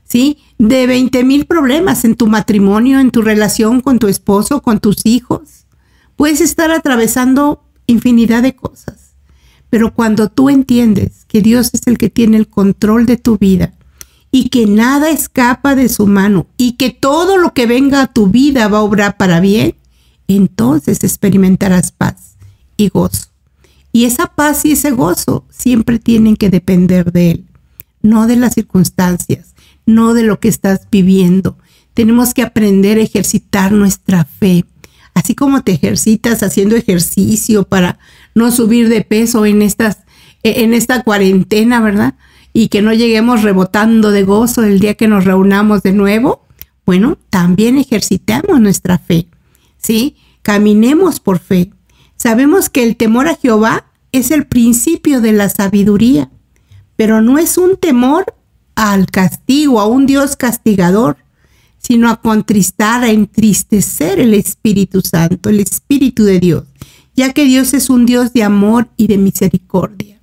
¿sí? 0.05 0.37
De 0.57 0.87
20 0.87 1.23
mil 1.23 1.45
problemas 1.45 2.05
en 2.05 2.15
tu 2.15 2.27
matrimonio, 2.27 2.99
en 2.99 3.11
tu 3.11 3.21
relación 3.21 3.81
con 3.81 3.99
tu 3.99 4.07
esposo, 4.07 4.61
con 4.61 4.79
tus 4.79 5.05
hijos. 5.05 5.65
Puedes 6.15 6.39
estar 6.39 6.71
atravesando 6.71 7.63
infinidad 7.87 8.41
de 8.41 8.55
cosas. 8.55 9.15
Pero 9.69 9.93
cuando 9.93 10.29
tú 10.29 10.49
entiendes 10.49 11.25
que 11.27 11.41
Dios 11.41 11.71
es 11.73 11.87
el 11.87 11.97
que 11.97 12.09
tiene 12.09 12.37
el 12.37 12.47
control 12.47 13.05
de 13.05 13.17
tu 13.17 13.37
vida, 13.37 13.73
y 14.35 14.49
que 14.49 14.65
nada 14.65 15.11
escapa 15.11 15.75
de 15.75 15.87
su 15.87 16.07
mano 16.07 16.47
y 16.57 16.73
que 16.73 16.89
todo 16.89 17.37
lo 17.37 17.53
que 17.53 17.67
venga 17.67 18.01
a 18.01 18.07
tu 18.11 18.27
vida 18.27 18.67
va 18.67 18.79
a 18.79 18.81
obrar 18.81 19.15
para 19.15 19.39
bien, 19.39 19.75
entonces 20.27 21.05
experimentarás 21.05 21.93
paz 21.93 22.35
y 22.75 22.89
gozo. 22.89 23.29
Y 23.93 24.03
esa 24.03 24.27
paz 24.27 24.65
y 24.65 24.73
ese 24.73 24.91
gozo 24.91 25.45
siempre 25.49 25.99
tienen 25.99 26.35
que 26.35 26.49
depender 26.49 27.13
de 27.13 27.31
Él, 27.31 27.45
no 28.01 28.27
de 28.27 28.35
las 28.35 28.55
circunstancias, 28.55 29.54
no 29.85 30.13
de 30.13 30.23
lo 30.23 30.39
que 30.39 30.47
estás 30.47 30.87
viviendo. 30.91 31.57
Tenemos 31.93 32.33
que 32.33 32.41
aprender 32.41 32.97
a 32.97 33.03
ejercitar 33.03 33.71
nuestra 33.71 34.25
fe, 34.25 34.65
así 35.13 35.35
como 35.35 35.63
te 35.63 35.73
ejercitas 35.73 36.43
haciendo 36.43 36.75
ejercicio 36.75 37.63
para 37.63 37.99
no 38.33 38.51
subir 38.51 38.89
de 38.89 39.01
peso 39.01 39.45
en 39.45 39.61
estas 39.61 39.99
en 40.43 40.75
esta 40.75 41.01
cuarentena, 41.01 41.81
¿verdad? 41.81 42.13
y 42.57 42.69
que 42.69 42.81
no 42.81 42.93
lleguemos 42.93 43.43
rebotando 43.43 44.11
de 44.11 44.23
gozo 44.23 44.63
el 44.63 44.79
día 44.79 44.93
que 44.93 45.09
nos 45.09 45.25
reunamos 45.25 45.83
de 45.83 45.91
nuevo, 45.91 46.45
bueno, 46.85 47.17
también 47.29 47.77
ejercitamos 47.77 48.61
nuestra 48.61 48.97
fe, 48.97 49.27
¿sí? 49.77 50.15
Caminemos 50.41 51.19
por 51.19 51.39
fe. 51.39 51.73
Sabemos 52.15 52.69
que 52.69 52.83
el 52.83 52.95
temor 52.95 53.27
a 53.27 53.35
Jehová 53.35 53.87
es 54.13 54.31
el 54.31 54.47
principio 54.47 55.19
de 55.19 55.33
la 55.33 55.49
sabiduría, 55.49 56.31
pero 56.95 57.19
no 57.19 57.39
es 57.39 57.57
un 57.57 57.75
temor 57.75 58.23
al 58.75 59.07
castigo, 59.07 59.79
a 59.79 59.87
un 59.87 60.05
Dios 60.05 60.35
castigador, 60.35 61.17
sino 61.77 62.09
a 62.09 62.21
contristar, 62.21 63.03
a 63.03 63.09
entristecer 63.09 64.19
el 64.19 64.33
Espíritu 64.33 65.01
Santo, 65.01 65.49
el 65.49 65.59
Espíritu 65.59 66.23
de 66.23 66.39
Dios, 66.39 66.63
ya 67.15 67.31
que 67.31 67.45
Dios 67.45 67.73
es 67.73 67.89
un 67.89 68.05
Dios 68.05 68.33
de 68.33 68.43
amor 68.43 68.89
y 68.97 69.07
de 69.07 69.17
misericordia. 69.17 70.19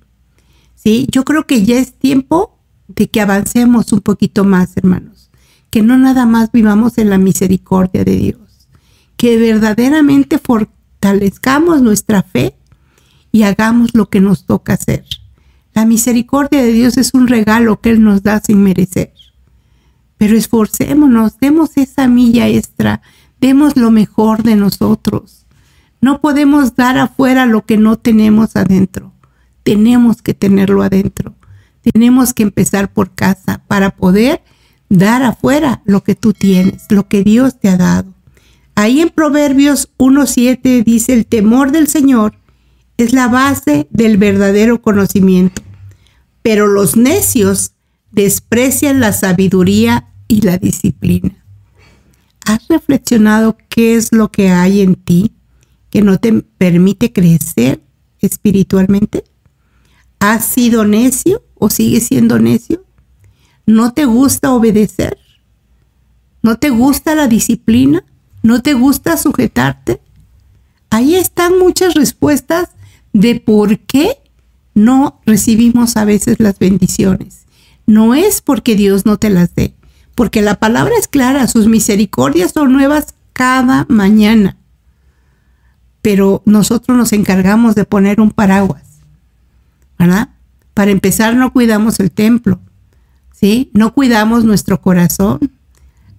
¿sí? 0.75 1.07
Yo 1.11 1.23
creo 1.23 1.47
que 1.47 1.63
ya 1.63 1.79
es 1.79 1.93
tiempo 1.93 2.59
de 2.87 3.09
que 3.09 3.21
avancemos 3.21 3.91
un 3.93 4.01
poquito 4.01 4.43
más, 4.43 4.75
hermanos, 4.77 5.29
que 5.69 5.81
no 5.81 5.97
nada 5.97 6.25
más 6.25 6.51
vivamos 6.51 6.97
en 6.97 7.09
la 7.09 7.17
misericordia 7.17 8.03
de 8.03 8.15
Dios, 8.15 8.67
que 9.17 9.37
verdaderamente 9.37 10.37
fortalezcamos 10.37 11.81
nuestra 11.81 12.23
fe 12.23 12.55
y 13.31 13.43
hagamos 13.43 13.95
lo 13.95 14.09
que 14.09 14.19
nos 14.19 14.45
toca 14.45 14.73
hacer. 14.73 15.05
La 15.73 15.85
misericordia 15.85 16.61
de 16.61 16.71
Dios 16.71 16.97
es 16.97 17.13
un 17.13 17.27
regalo 17.27 17.81
que 17.81 17.91
Él 17.91 18.03
nos 18.03 18.23
da 18.23 18.39
sin 18.39 18.63
merecer. 18.63 19.13
Pero 20.17 20.37
esforcémonos, 20.37 21.39
demos 21.39 21.77
esa 21.77 22.07
milla 22.07 22.47
extra, 22.47 23.01
demos 23.41 23.75
lo 23.75 23.91
mejor 23.91 24.43
de 24.43 24.55
nosotros. 24.55 25.45
No 26.01 26.21
podemos 26.21 26.75
dar 26.75 26.97
afuera 26.97 27.45
lo 27.45 27.65
que 27.65 27.77
no 27.77 27.97
tenemos 27.97 28.55
adentro 28.55 29.13
tenemos 29.63 30.21
que 30.21 30.33
tenerlo 30.33 30.83
adentro. 30.83 31.33
Tenemos 31.81 32.33
que 32.33 32.43
empezar 32.43 32.91
por 32.91 33.11
casa 33.11 33.61
para 33.67 33.91
poder 33.91 34.41
dar 34.89 35.23
afuera 35.23 35.81
lo 35.85 36.03
que 36.03 36.15
tú 36.15 36.33
tienes, 36.33 36.85
lo 36.89 37.07
que 37.07 37.23
Dios 37.23 37.59
te 37.59 37.69
ha 37.69 37.77
dado. 37.77 38.13
Ahí 38.75 39.01
en 39.01 39.09
Proverbios 39.09 39.89
1.7 39.97 40.83
dice, 40.83 41.13
el 41.13 41.25
temor 41.25 41.71
del 41.71 41.87
Señor 41.87 42.35
es 42.97 43.13
la 43.13 43.27
base 43.27 43.87
del 43.91 44.17
verdadero 44.17 44.81
conocimiento, 44.81 45.61
pero 46.41 46.67
los 46.67 46.95
necios 46.95 47.71
desprecian 48.11 48.99
la 48.99 49.13
sabiduría 49.13 50.09
y 50.27 50.41
la 50.41 50.57
disciplina. 50.57 51.43
¿Has 52.45 52.67
reflexionado 52.67 53.57
qué 53.69 53.95
es 53.95 54.11
lo 54.11 54.31
que 54.31 54.49
hay 54.49 54.81
en 54.81 54.95
ti 54.95 55.33
que 55.89 56.01
no 56.01 56.19
te 56.19 56.33
permite 56.41 57.13
crecer 57.13 57.81
espiritualmente? 58.19 59.23
¿Has 60.19 60.45
sido 60.45 60.85
necio 60.85 61.43
o 61.55 61.69
sigues 61.69 62.07
siendo 62.07 62.39
necio? 62.39 62.83
¿No 63.65 63.93
te 63.93 64.05
gusta 64.05 64.53
obedecer? 64.53 65.17
¿No 66.41 66.59
te 66.59 66.69
gusta 66.69 67.15
la 67.15 67.27
disciplina? 67.27 68.03
¿No 68.41 68.61
te 68.61 68.73
gusta 68.73 69.15
sujetarte? 69.15 70.01
Ahí 70.89 71.15
están 71.15 71.57
muchas 71.57 71.93
respuestas 71.93 72.69
de 73.13 73.39
por 73.39 73.79
qué 73.79 74.17
no 74.73 75.21
recibimos 75.25 75.97
a 75.97 76.05
veces 76.05 76.39
las 76.39 76.59
bendiciones. 76.59 77.45
No 77.85 78.15
es 78.15 78.41
porque 78.41 78.75
Dios 78.75 79.05
no 79.05 79.17
te 79.17 79.29
las 79.29 79.55
dé, 79.55 79.73
porque 80.15 80.41
la 80.41 80.55
palabra 80.55 80.93
es 80.99 81.07
clara, 81.07 81.47
sus 81.47 81.67
misericordias 81.67 82.51
son 82.51 82.73
nuevas 82.73 83.13
cada 83.33 83.85
mañana. 83.89 84.57
Pero 86.01 86.41
nosotros 86.45 86.97
nos 86.97 87.13
encargamos 87.13 87.75
de 87.75 87.85
poner 87.85 88.19
un 88.19 88.31
paraguas 88.31 88.93
¿verdad? 89.97 90.29
Para 90.73 90.91
empezar, 90.91 91.35
no 91.35 91.53
cuidamos 91.53 91.99
el 91.99 92.11
templo, 92.11 92.59
¿sí? 93.31 93.69
No 93.73 93.93
cuidamos 93.93 94.43
nuestro 94.43 94.81
corazón. 94.81 95.51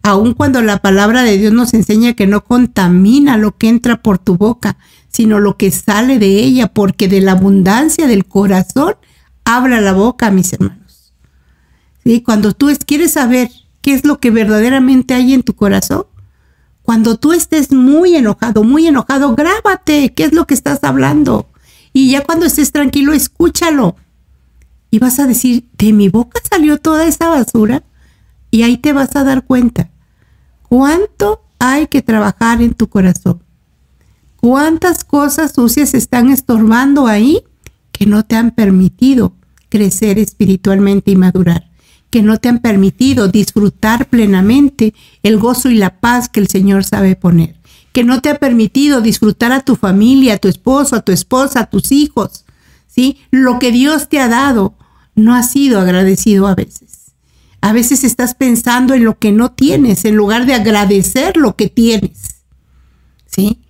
Aun 0.02 0.34
cuando 0.34 0.62
la 0.62 0.78
palabra 0.78 1.22
de 1.22 1.38
Dios 1.38 1.52
nos 1.52 1.74
enseña 1.74 2.14
que 2.14 2.26
no 2.26 2.44
contamina 2.44 3.36
lo 3.36 3.56
que 3.56 3.68
entra 3.68 4.02
por 4.02 4.18
tu 4.18 4.36
boca, 4.36 4.76
sino 5.14 5.38
lo 5.38 5.56
que 5.56 5.70
sale 5.70 6.18
de 6.18 6.26
ella, 6.26 6.66
porque 6.66 7.06
de 7.06 7.20
la 7.20 7.32
abundancia 7.32 8.08
del 8.08 8.26
corazón 8.26 8.96
habla 9.44 9.80
la 9.80 9.92
boca, 9.92 10.32
mis 10.32 10.52
hermanos. 10.52 11.12
¿Sí? 12.02 12.20
Cuando 12.20 12.52
tú 12.52 12.66
quieres 12.84 13.12
saber 13.12 13.48
qué 13.80 13.94
es 13.94 14.04
lo 14.04 14.18
que 14.18 14.32
verdaderamente 14.32 15.14
hay 15.14 15.32
en 15.32 15.44
tu 15.44 15.54
corazón. 15.54 16.06
Cuando 16.82 17.16
tú 17.16 17.32
estés 17.32 17.70
muy 17.70 18.16
enojado, 18.16 18.64
muy 18.64 18.88
enojado, 18.88 19.36
grábate 19.36 20.12
qué 20.14 20.24
es 20.24 20.32
lo 20.32 20.48
que 20.48 20.54
estás 20.54 20.82
hablando. 20.82 21.48
Y 21.92 22.10
ya 22.10 22.24
cuando 22.24 22.44
estés 22.44 22.72
tranquilo, 22.72 23.12
escúchalo. 23.12 23.94
Y 24.90 24.98
vas 24.98 25.20
a 25.20 25.28
decir, 25.28 25.68
de 25.78 25.92
mi 25.92 26.08
boca 26.08 26.40
salió 26.50 26.78
toda 26.78 27.06
esa 27.06 27.28
basura. 27.28 27.84
Y 28.50 28.64
ahí 28.64 28.78
te 28.78 28.92
vas 28.92 29.14
a 29.14 29.22
dar 29.22 29.44
cuenta 29.44 29.90
cuánto 30.62 31.44
hay 31.60 31.86
que 31.86 32.02
trabajar 32.02 32.60
en 32.62 32.74
tu 32.74 32.88
corazón. 32.88 33.43
Cuántas 34.44 35.04
cosas 35.04 35.52
sucias 35.54 35.94
están 35.94 36.28
estorbando 36.28 37.06
ahí 37.06 37.44
que 37.92 38.04
no 38.04 38.26
te 38.26 38.36
han 38.36 38.50
permitido 38.50 39.32
crecer 39.70 40.18
espiritualmente 40.18 41.12
y 41.12 41.16
madurar 41.16 41.70
que 42.10 42.20
no 42.20 42.36
te 42.36 42.50
han 42.50 42.58
permitido 42.58 43.28
disfrutar 43.28 44.06
plenamente 44.10 44.92
el 45.22 45.38
gozo 45.38 45.70
y 45.70 45.76
la 45.76 45.98
paz 45.98 46.28
que 46.28 46.40
el 46.40 46.48
Señor 46.48 46.84
sabe 46.84 47.16
poner, 47.16 47.56
que 47.94 48.04
no 48.04 48.20
te 48.20 48.28
ha 48.28 48.38
permitido 48.38 49.00
disfrutar 49.00 49.50
a 49.50 49.62
tu 49.62 49.76
familia, 49.76 50.34
a 50.34 50.38
tu 50.38 50.48
esposo, 50.48 50.94
a 50.94 51.00
tu 51.00 51.12
esposa, 51.12 51.60
a 51.60 51.70
tus 51.70 51.90
hijos, 51.90 52.44
¿sí? 52.86 53.16
Lo 53.30 53.58
que 53.58 53.72
Dios 53.72 54.10
te 54.10 54.20
ha 54.20 54.28
dado 54.28 54.74
no 55.14 55.34
ha 55.34 55.42
sido 55.42 55.80
agradecido 55.80 56.46
a 56.48 56.54
veces. 56.54 57.14
A 57.62 57.72
veces 57.72 58.04
estás 58.04 58.34
pensando 58.34 58.92
en 58.92 59.04
lo 59.04 59.18
que 59.18 59.32
no 59.32 59.52
tienes 59.52 60.04
en 60.04 60.16
lugar 60.16 60.44
de 60.44 60.52
agradecer 60.52 61.38
lo 61.38 61.56
que 61.56 61.70
tienes, 61.70 62.42
¿sí? 63.24 63.63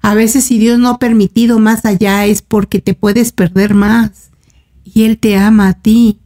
A 0.00 0.14
veces 0.14 0.44
si 0.44 0.58
Dios 0.58 0.78
no 0.78 0.88
ha 0.88 0.98
permitido 0.98 1.58
más 1.58 1.84
allá 1.84 2.24
es 2.26 2.42
porque 2.42 2.80
te 2.80 2.94
puedes 2.94 3.32
perder 3.32 3.74
más 3.74 4.30
y 4.84 5.04
Él 5.04 5.18
te 5.18 5.36
ama 5.36 5.68
a 5.68 5.74
ti 5.74 6.20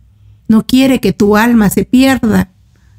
no 0.52 0.67
quiere 0.67 1.00
que 1.00 1.14
tu 1.14 1.37
alma 1.37 1.71
se 1.71 1.85
pierda, 1.87 2.50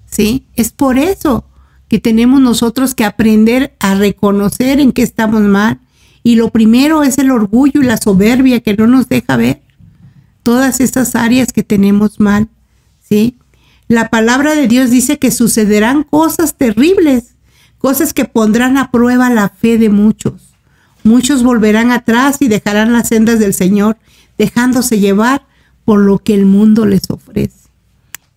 ¿sí? 0.08 0.48
Es 0.56 0.72
por 0.72 0.98
eso 0.98 1.46
que 1.88 2.00
tenemos 2.00 2.42
nosotros 2.42 2.96
que 2.96 3.06
aprender 3.06 3.75
a 3.80 3.94
reconocer 3.94 4.80
en 4.80 4.92
qué 4.92 5.03
estamos 5.03 5.42
mal. 5.42 5.80
Y 6.24 6.36
lo 6.36 6.50
primero 6.50 7.03
es 7.03 7.20
el 7.20 7.30
orgullo 7.30 7.82
y 7.82 7.86
la 7.86 7.98
soberbia 7.98 8.62
que 8.62 8.75
no 8.75 8.88
nos 8.88 9.08
deja 9.08 9.38
ver 9.38 9.62
todas 10.42 10.80
esas 10.80 11.15
áreas 11.15 11.53
que 11.53 11.63
tenemos 11.63 12.20
mal, 12.20 12.50
¿sí? 13.08 13.38
La 13.88 14.10
palabra 14.10 14.56
de 14.56 14.68
Dios 14.68 14.89
dice 14.89 15.20
que 15.20 15.30
sucederán 15.30 16.03
cosas 16.03 16.58
terribles, 16.58 17.36
cosas 17.77 18.13
que 18.13 18.25
pondrán 18.25 18.77
a 18.77 18.89
prueba 18.89 19.30
la 19.30 19.50
fe 19.50 19.77
de 19.77 19.89
muchos. 19.89 20.52
Muchos 21.03 21.43
volverán 21.43 21.91
atrás 21.91 22.38
y 22.41 22.48
dejarán 22.48 22.93
las 22.93 23.10
sendas 23.10 23.39
del 23.39 23.53
Señor, 23.53 23.98
dejándose 24.38 25.00
llevar 25.00 25.45
por 25.86 26.00
lo 26.00 26.19
que 26.19 26.33
el 26.33 26.45
mundo 26.45 26.86
les 26.86 27.10
ofrece. 27.10 27.69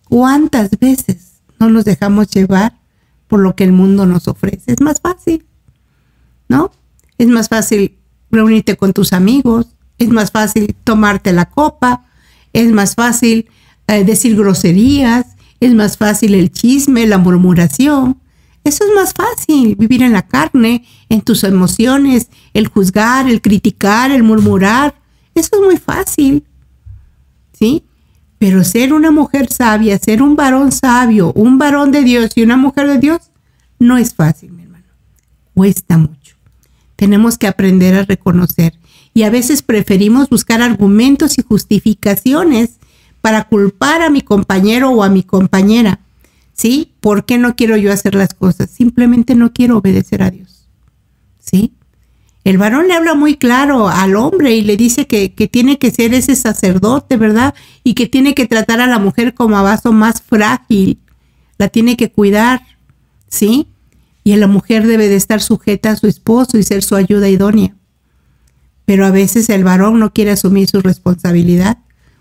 ¿Cuántas 0.05 0.71
veces 0.79 1.41
no 1.59 1.69
nos 1.69 1.85
dejamos 1.85 2.29
llevar 2.29 2.73
por 3.27 3.39
lo 3.39 3.55
que 3.55 3.63
el 3.63 3.71
mundo 3.71 4.05
nos 4.05 4.27
ofrece? 4.27 4.73
Es 4.73 4.81
más 4.81 5.01
fácil, 5.01 5.45
¿no? 6.47 6.71
Es 7.17 7.27
más 7.27 7.49
fácil 7.49 7.97
reunirte 8.31 8.75
con 8.77 8.93
tus 8.93 9.13
amigos, 9.13 9.67
es 9.97 10.09
más 10.09 10.31
fácil 10.31 10.75
tomarte 10.83 11.33
la 11.33 11.49
copa, 11.49 12.05
es 12.53 12.71
más 12.71 12.95
fácil 12.95 13.49
eh, 13.87 14.03
decir 14.03 14.35
groserías, 14.35 15.25
es 15.59 15.73
más 15.73 15.97
fácil 15.97 16.35
el 16.35 16.51
chisme, 16.51 17.07
la 17.07 17.17
murmuración. 17.17 18.17
Eso 18.67 18.83
es 18.83 18.93
más 18.93 19.13
fácil, 19.13 19.77
vivir 19.77 20.03
en 20.03 20.11
la 20.11 20.27
carne, 20.27 20.83
en 21.07 21.21
tus 21.21 21.45
emociones, 21.45 22.27
el 22.53 22.67
juzgar, 22.67 23.29
el 23.29 23.41
criticar, 23.41 24.11
el 24.11 24.23
murmurar. 24.23 24.93
Eso 25.33 25.51
es 25.53 25.61
muy 25.61 25.77
fácil. 25.77 26.43
¿sí? 27.53 27.85
Pero 28.37 28.65
ser 28.65 28.91
una 28.91 29.09
mujer 29.09 29.49
sabia, 29.49 29.97
ser 29.97 30.21
un 30.21 30.35
varón 30.35 30.73
sabio, 30.73 31.31
un 31.31 31.57
varón 31.57 31.93
de 31.93 32.03
Dios 32.03 32.31
y 32.35 32.43
una 32.43 32.57
mujer 32.57 32.87
de 32.89 32.97
Dios, 32.97 33.31
no 33.79 33.95
es 33.97 34.13
fácil, 34.13 34.51
mi 34.51 34.63
hermano. 34.63 34.83
Cuesta 35.53 35.97
mucho. 35.97 36.35
Tenemos 36.97 37.37
que 37.37 37.47
aprender 37.47 37.95
a 37.95 38.03
reconocer. 38.03 38.73
Y 39.13 39.23
a 39.23 39.29
veces 39.29 39.61
preferimos 39.61 40.27
buscar 40.27 40.61
argumentos 40.61 41.37
y 41.37 41.41
justificaciones 41.41 42.71
para 43.21 43.45
culpar 43.45 44.01
a 44.01 44.09
mi 44.09 44.19
compañero 44.19 44.89
o 44.89 45.03
a 45.03 45.09
mi 45.09 45.23
compañera. 45.23 46.01
¿Sí? 46.57 46.93
¿Por 46.99 47.25
qué 47.25 47.37
no 47.37 47.55
quiero 47.55 47.77
yo 47.77 47.93
hacer 47.93 48.15
las 48.15 48.33
cosas? 48.33 48.69
Simplemente 48.69 49.35
no 49.35 49.53
quiero 49.53 49.77
obedecer 49.77 50.23
a 50.23 50.31
Dios. 50.31 50.67
¿Sí? 51.39 51.77
el 52.47 52.57
varón 52.57 52.87
le 52.87 52.93
habla 52.93 53.13
muy 53.13 53.35
claro 53.35 53.89
al 53.89 54.15
hombre 54.15 54.55
y 54.55 54.61
le 54.61 54.77
dice 54.77 55.05
que, 55.05 55.27
tiene 55.51 55.79
que 55.79 55.91
ser 55.91 56.13
ese 56.13 56.33
sacerdote, 56.33 57.17
¿verdad? 57.17 57.53
Y 57.83 57.93
que 57.93 58.07
tiene 58.07 58.33
que 58.35 58.47
tratar 58.47 58.79
a 58.79 58.87
la 58.87 58.99
mujer 58.99 59.33
como 59.33 59.57
a 59.57 59.63
vaso 59.63 59.91
más 59.91 60.21
frágil, 60.21 60.97
la 61.57 61.67
tiene 61.67 61.97
que 61.97 62.09
cuidar, 62.09 62.61
¿sí? 63.27 63.67
Y 64.23 64.33
la 64.37 64.47
mujer 64.47 64.87
debe 64.87 65.09
de 65.09 65.17
estar 65.17 65.41
sujeta 65.41 65.91
a 65.91 65.97
su 65.97 66.07
esposo 66.07 66.57
y 66.57 66.63
ser 66.63 66.83
su 66.83 66.95
ayuda 66.95 67.27
idónea. 67.27 67.75
Pero 68.85 69.05
a 69.05 69.11
veces 69.11 69.49
el 69.49 69.65
varón 69.65 69.99
no 69.99 70.13
quiere 70.13 70.31
asumir 70.31 70.69
su 70.69 70.79
responsabilidad 70.79 71.79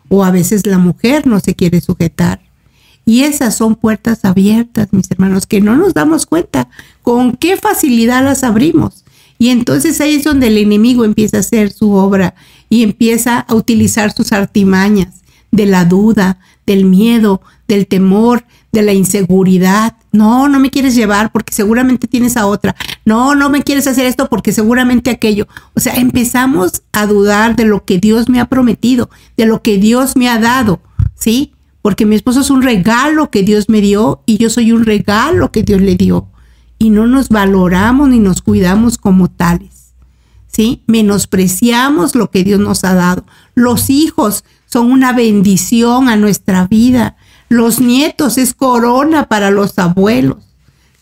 o 0.09 0.25
a 0.25 0.33
veces 0.33 0.67
la 0.67 0.79
mujer 0.79 1.29
no 1.29 1.39
se 1.39 1.55
quiere 1.55 1.81
sujetar. 1.81 2.41
Y 3.09 3.23
esas 3.23 3.55
son 3.55 3.77
puertas 3.77 4.25
abiertas, 4.25 4.89
mis 4.91 5.09
hermanos, 5.13 5.47
que 5.47 5.61
no 5.61 5.77
nos 5.77 5.95
damos 5.95 6.27
cuenta 6.27 6.69
con 7.03 7.37
qué 7.37 7.57
facilidad 7.57 8.25
las 8.25 8.43
abrimos. 8.43 9.05
Y 9.39 9.51
entonces 9.51 10.01
ahí 10.01 10.17
es 10.17 10.25
donde 10.25 10.49
el 10.49 10.59
enemigo 10.59 11.05
empieza 11.05 11.37
a 11.37 11.41
hacer 11.41 11.71
su 11.71 11.93
obra 11.93 12.35
y 12.69 12.83
empieza 12.83 13.39
a 13.39 13.55
utilizar 13.55 14.13
sus 14.13 14.33
artimañas 14.33 15.23
de 15.53 15.67
la 15.67 15.85
duda, 15.85 16.41
del 16.67 16.85
miedo, 16.85 17.43
del 17.69 17.87
temor, 17.87 18.45
de 18.73 18.83
la 18.83 18.93
inseguridad. 18.93 19.97
No, 20.11 20.49
no 20.49 20.59
me 20.59 20.71
quieres 20.71 20.97
llevar 20.97 21.31
porque 21.31 21.55
seguramente 21.55 22.09
tienes 22.09 22.37
a 22.37 22.47
otra. 22.47 22.75
No, 23.05 23.37
no 23.37 23.51
me 23.51 23.63
quieres 23.63 23.87
hacer 23.87 24.07
esto 24.07 24.29
porque 24.29 24.53
seguramente 24.53 25.11
aquello. 25.11 25.47
O 25.75 25.81
sea, 25.81 25.95
empezamos 25.95 26.83
a 26.93 27.07
dudar 27.07 27.55
de 27.55 27.67
lo 27.67 27.85
que 27.85 27.99
Dios 27.99 28.29
me 28.29 28.41
ha 28.41 28.47
prometido, 28.47 29.11
de 29.37 29.47
lo 29.47 29.63
que 29.63 29.79
Dios 29.79 30.17
me 30.17 30.29
ha 30.29 30.41
dado, 30.41 30.81
¿sí? 31.15 31.53
Porque 31.87 32.05
mi 32.05 32.17
esposo 32.17 32.41
es 32.41 32.51
un 32.51 32.63
regalo 32.63 33.31
que 33.31 33.45
Dios 33.45 33.69
me 33.69 33.81
dio 33.81 34.21
y 34.27 34.39
yo 34.39 34.51
soy 34.51 34.73
un 34.73 34.85
regalo 34.85 35.53
que 35.53 35.63
Dios 35.63 35.81
le 35.81 35.95
dio 35.95 36.27
y 36.81 36.91
no 36.91 37.07
nos 37.07 37.29
valoramos 37.29 38.09
ni 38.09 38.19
nos 38.19 38.43
cuidamos 38.43 38.99
como 38.99 39.31
tales. 39.31 39.95
¿Sí? 40.49 40.83
Menospreciamos 40.89 42.17
lo 42.17 42.29
que 42.33 42.43
Dios 42.43 42.59
nos 42.59 42.83
ha 42.83 42.95
dado. 42.95 43.25
Los 43.55 43.89
hijos 43.89 44.43
son 44.67 44.91
una 44.91 45.13
bendición 45.13 46.09
a 46.09 46.17
nuestra 46.17 46.67
vida. 46.67 47.17
Los 47.49 47.79
nietos 47.81 48.37
es 48.37 48.53
corona 48.53 49.29
para 49.29 49.53
los 49.53 49.79
abuelos. 49.79 50.39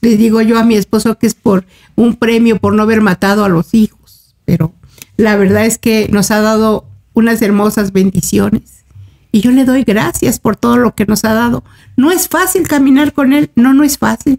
Les 0.03 0.19
digo 0.19 0.43
yo 0.43 0.59
a 0.59 0.65
mi 0.65 0.75
esposo 0.75 1.19
que 1.19 1.27
es 1.27 1.35
por 1.35 1.65
un 1.97 2.17
premio 2.17 2.59
por 2.59 2.75
no 2.75 2.83
haber 2.83 3.01
matado 3.01 3.47
a 3.47 3.49
los 3.49 3.73
hijos, 3.73 4.35
pero 4.45 4.75
la 5.17 5.35
verdad 5.37 5.65
es 5.65 5.79
que 5.79 6.11
nos 6.13 6.31
ha 6.31 6.43
dado 6.43 6.85
unas 7.15 7.41
hermosas 7.41 7.91
bendiciones. 7.91 8.84
Y 9.35 9.41
yo 9.41 9.51
le 9.51 9.65
doy 9.65 9.83
gracias 9.83 10.39
por 10.39 10.55
todo 10.55 10.77
lo 10.77 10.95
que 10.95 11.07
nos 11.07 11.25
ha 11.25 11.35
dado. 11.35 11.65
No 11.97 12.13
es 12.13 12.29
fácil 12.29 12.69
caminar 12.69 13.13
con 13.13 13.33
Él, 13.33 13.51
no, 13.57 13.75
no 13.75 13.83
es 13.83 13.99
fácil. 13.99 14.39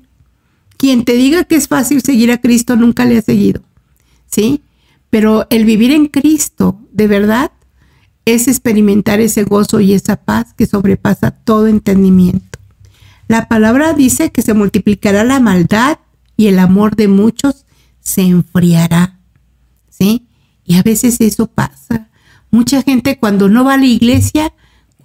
Quien 0.78 1.04
te 1.04 1.16
diga 1.16 1.44
que 1.44 1.56
es 1.56 1.68
fácil 1.68 2.02
seguir 2.02 2.32
a 2.32 2.38
Cristo 2.38 2.78
nunca 2.78 3.04
le 3.04 3.18
ha 3.18 3.22
seguido, 3.22 3.62
¿sí? 4.26 4.62
Pero 5.10 5.48
el 5.50 5.66
vivir 5.66 5.92
en 5.92 6.08
Cristo, 6.08 6.80
de 6.94 7.08
verdad, 7.08 7.52
es 8.24 8.48
experimentar 8.48 9.20
ese 9.20 9.44
gozo 9.44 9.82
y 9.82 9.94
esa 9.94 10.16
paz 10.16 10.54
que 10.54 10.66
sobrepasa 10.66 11.32
todo 11.32 11.68
entendimiento. 11.68 12.58
La 13.28 13.50
palabra 13.50 13.92
dice 13.92 14.32
que 14.32 14.44
se 14.44 14.54
multiplicará 14.54 15.26
la 15.26 15.42
maldad 15.42 16.00
y 16.38 16.48
el 16.48 16.58
amor 16.58 16.96
de 16.96 17.10
muchos 17.10 17.66
se 18.00 18.22
enfriará, 18.22 19.20
¿sí? 19.90 20.26
Y 20.64 20.76
a 20.76 20.84
veces 20.84 21.20
eso 21.20 21.48
pasa. 21.48 22.08
Mucha 22.50 22.82
gente 22.82 23.20
cuando 23.20 23.50
no 23.50 23.66
va 23.66 23.74
a 23.74 23.78
la 23.78 23.88
iglesia, 23.88 24.54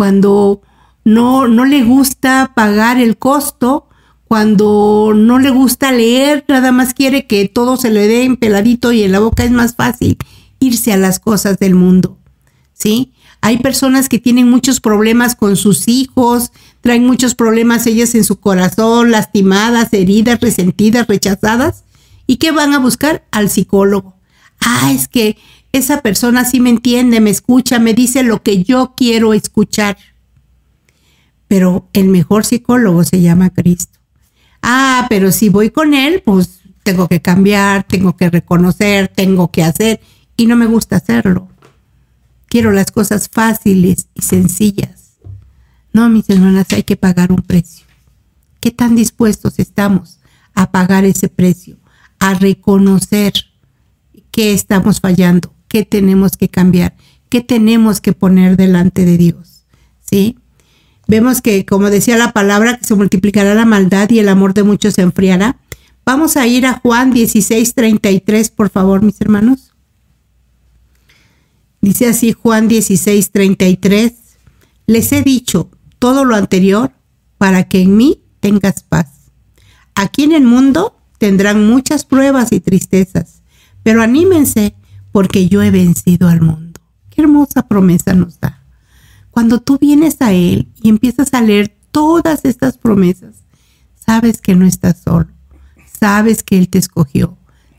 cuando 0.01 0.63
no, 1.05 1.47
no 1.47 1.67
le 1.67 1.85
gusta 1.85 2.53
pagar 2.57 2.99
el 2.99 3.19
costo, 3.19 3.87
cuando 4.27 5.13
no 5.15 5.39
le 5.39 5.51
gusta 5.51 5.93
leer, 5.93 6.43
nada 6.49 6.73
más 6.73 6.95
quiere 6.95 7.27
que 7.27 7.47
todo 7.51 7.77
se 7.77 7.91
le 7.91 8.09
dé 8.09 8.25
en 8.25 8.39
peladito 8.39 8.93
y 8.93 9.03
en 9.03 9.13
la 9.13 9.19
boca 9.19 9.45
es 9.45 9.51
más 9.51 9.77
fácil 9.77 10.17
irse 10.59 10.95
a 10.95 10.97
las 10.97 11.21
cosas 11.21 11.59
del 11.59 11.75
mundo. 11.75 12.17
¿Sí? 12.73 13.13
Hay 13.43 13.59
personas 13.59 14.09
que 14.09 14.19
tienen 14.19 14.49
muchos 14.49 14.81
problemas 14.81 15.37
con 15.37 15.55
sus 15.57 15.87
hijos, 15.87 16.51
traen 16.81 17.07
muchos 17.07 17.35
problemas 17.35 17.87
ellas 17.87 18.15
en 18.15 18.25
su 18.25 18.41
corazón, 18.41 19.11
lastimadas, 19.11 19.93
heridas, 19.93 20.41
resentidas, 20.41 21.09
rechazadas. 21.09 21.85
¿Y 22.27 22.37
qué 22.37 22.53
van 22.53 22.73
a 22.73 22.79
buscar? 22.79 23.27
Al 23.33 23.51
psicólogo. 23.51 24.17
Ah, 24.61 24.93
es 24.95 25.09
que 25.09 25.37
esa 25.73 26.03
persona 26.03 26.45
sí 26.45 26.61
me 26.61 26.71
entiende, 26.71 27.21
me 27.21 27.31
escucha, 27.31 27.79
me 27.79 27.95
dice 27.95 28.23
lo 28.23 28.43
que 28.43 28.63
yo 28.63 28.95
quiero 28.97 29.35
escuchar. 29.35 29.97
Pero 31.49 31.89
el 31.93 32.09
mejor 32.09 32.45
psicólogo 32.45 33.05
se 33.05 33.21
llama 33.21 33.51
Cristo. 33.51 33.99
Ah, 34.63 35.07
pero 35.09 35.33
si 35.33 35.49
voy 35.49 35.71
con 35.71 35.95
él, 35.95 36.23
pues 36.25 36.61
tengo 36.83 37.09
que 37.09 37.21
cambiar, 37.21 37.85
tengo 37.85 38.17
que 38.17 38.31
reconocer, 38.31 39.09
tengo 39.09 39.51
que 39.51 39.63
hacer 39.63 40.01
y 40.37 40.47
no 40.47 40.57
me 40.57 40.67
gusta 40.67 40.97
hacerlo. 40.97 41.49
Quiero 42.47 42.73
las 42.73 42.91
cosas 42.91 43.29
fáciles 43.29 44.09
y 44.15 44.23
sencillas. 44.23 45.19
No, 45.93 46.09
mis 46.09 46.29
hermanas, 46.31 46.67
hay 46.71 46.83
que 46.83 46.97
pagar 46.97 47.33
un 47.33 47.43
precio. 47.43 47.87
¿Qué 48.61 48.71
tan 48.71 48.97
dispuestos 48.97 49.59
estamos 49.59 50.21
a 50.55 50.71
pagar 50.71 51.05
ese 51.05 51.29
precio? 51.29 51.79
A 52.19 52.35
reconocer 52.35 53.33
qué 54.31 54.53
estamos 54.53 55.01
fallando, 55.01 55.55
qué 55.71 55.85
tenemos 55.85 56.37
que 56.37 56.49
cambiar, 56.49 56.95
qué 57.29 57.41
tenemos 57.43 58.01
que 58.01 58.13
poner 58.13 58.57
delante 58.57 59.05
de 59.05 59.17
Dios. 59.17 59.65
¿Sí? 60.01 60.37
Vemos 61.07 61.41
que, 61.41 61.65
como 61.65 61.91
decía 61.91 62.19
la 62.19 62.33
palabra, 62.33 62.81
se 62.83 62.97
multiplicará 62.97 63.55
la 63.55 63.65
maldad 63.65 64.11
y 64.11 64.19
el 64.19 64.29
amor 64.29 64.53
de 64.53 64.65
muchos 64.65 64.95
se 64.95 65.03
enfriará. 65.03 65.59
Vamos 66.05 66.37
a 66.37 66.47
ir 66.49 66.67
a 66.67 66.81
Juan 66.81 67.13
16, 67.13 67.75
33, 67.75 68.51
por 68.51 68.69
favor, 68.69 69.03
mis 69.03 69.21
hermanos. 69.21 69.73
Dice 71.81 72.09
así 72.09 72.33
Juan 72.33 72.67
16, 72.67 73.31
33. 73.31 74.13
Les 74.87 75.13
he 75.13 75.23
dicho 75.23 75.71
todo 76.01 76.25
lo 76.25 76.35
anterior 76.35 76.91
para 77.39 77.69
que 77.69 77.83
en 77.83 77.97
mí 77.97 78.23
tengas 78.41 78.83
paz. 78.83 79.31
Aquí 79.95 80.25
en 80.25 80.33
el 80.33 80.43
mundo 80.43 80.97
tendrán 81.19 81.65
muchas 81.65 82.05
pruebas 82.05 82.51
y 82.51 82.59
tristezas, 82.59 83.43
pero 83.85 84.03
anímense 84.03 84.75
porque 85.13 85.49
yo 85.49 85.63
he 85.63 85.71
vencido 85.71 86.29
al 86.29 86.41
mundo. 86.41 86.81
Qué 87.11 87.23
hermosa 87.23 87.67
promesa 87.67 88.15
nos 88.15 88.39
da. 88.41 88.63
Cuando 89.31 89.61
tú 89.61 89.79
vienes 89.79 90.21
a 90.21 90.33
Él 90.33 90.69
y 90.83 90.89
empiezas 90.89 91.35
a 91.35 91.41
leer 91.41 91.75
todas 91.91 92.45
estas 92.45 92.79
promesas, 92.79 93.37
sabes 93.95 94.41
que 94.41 94.55
no 94.55 94.67
estás 94.67 95.03
solo, 95.05 95.29
sabes 95.99 96.43
que 96.43 96.59
Él 96.59 96.69
te 96.69 96.79
escogió, 96.79 97.37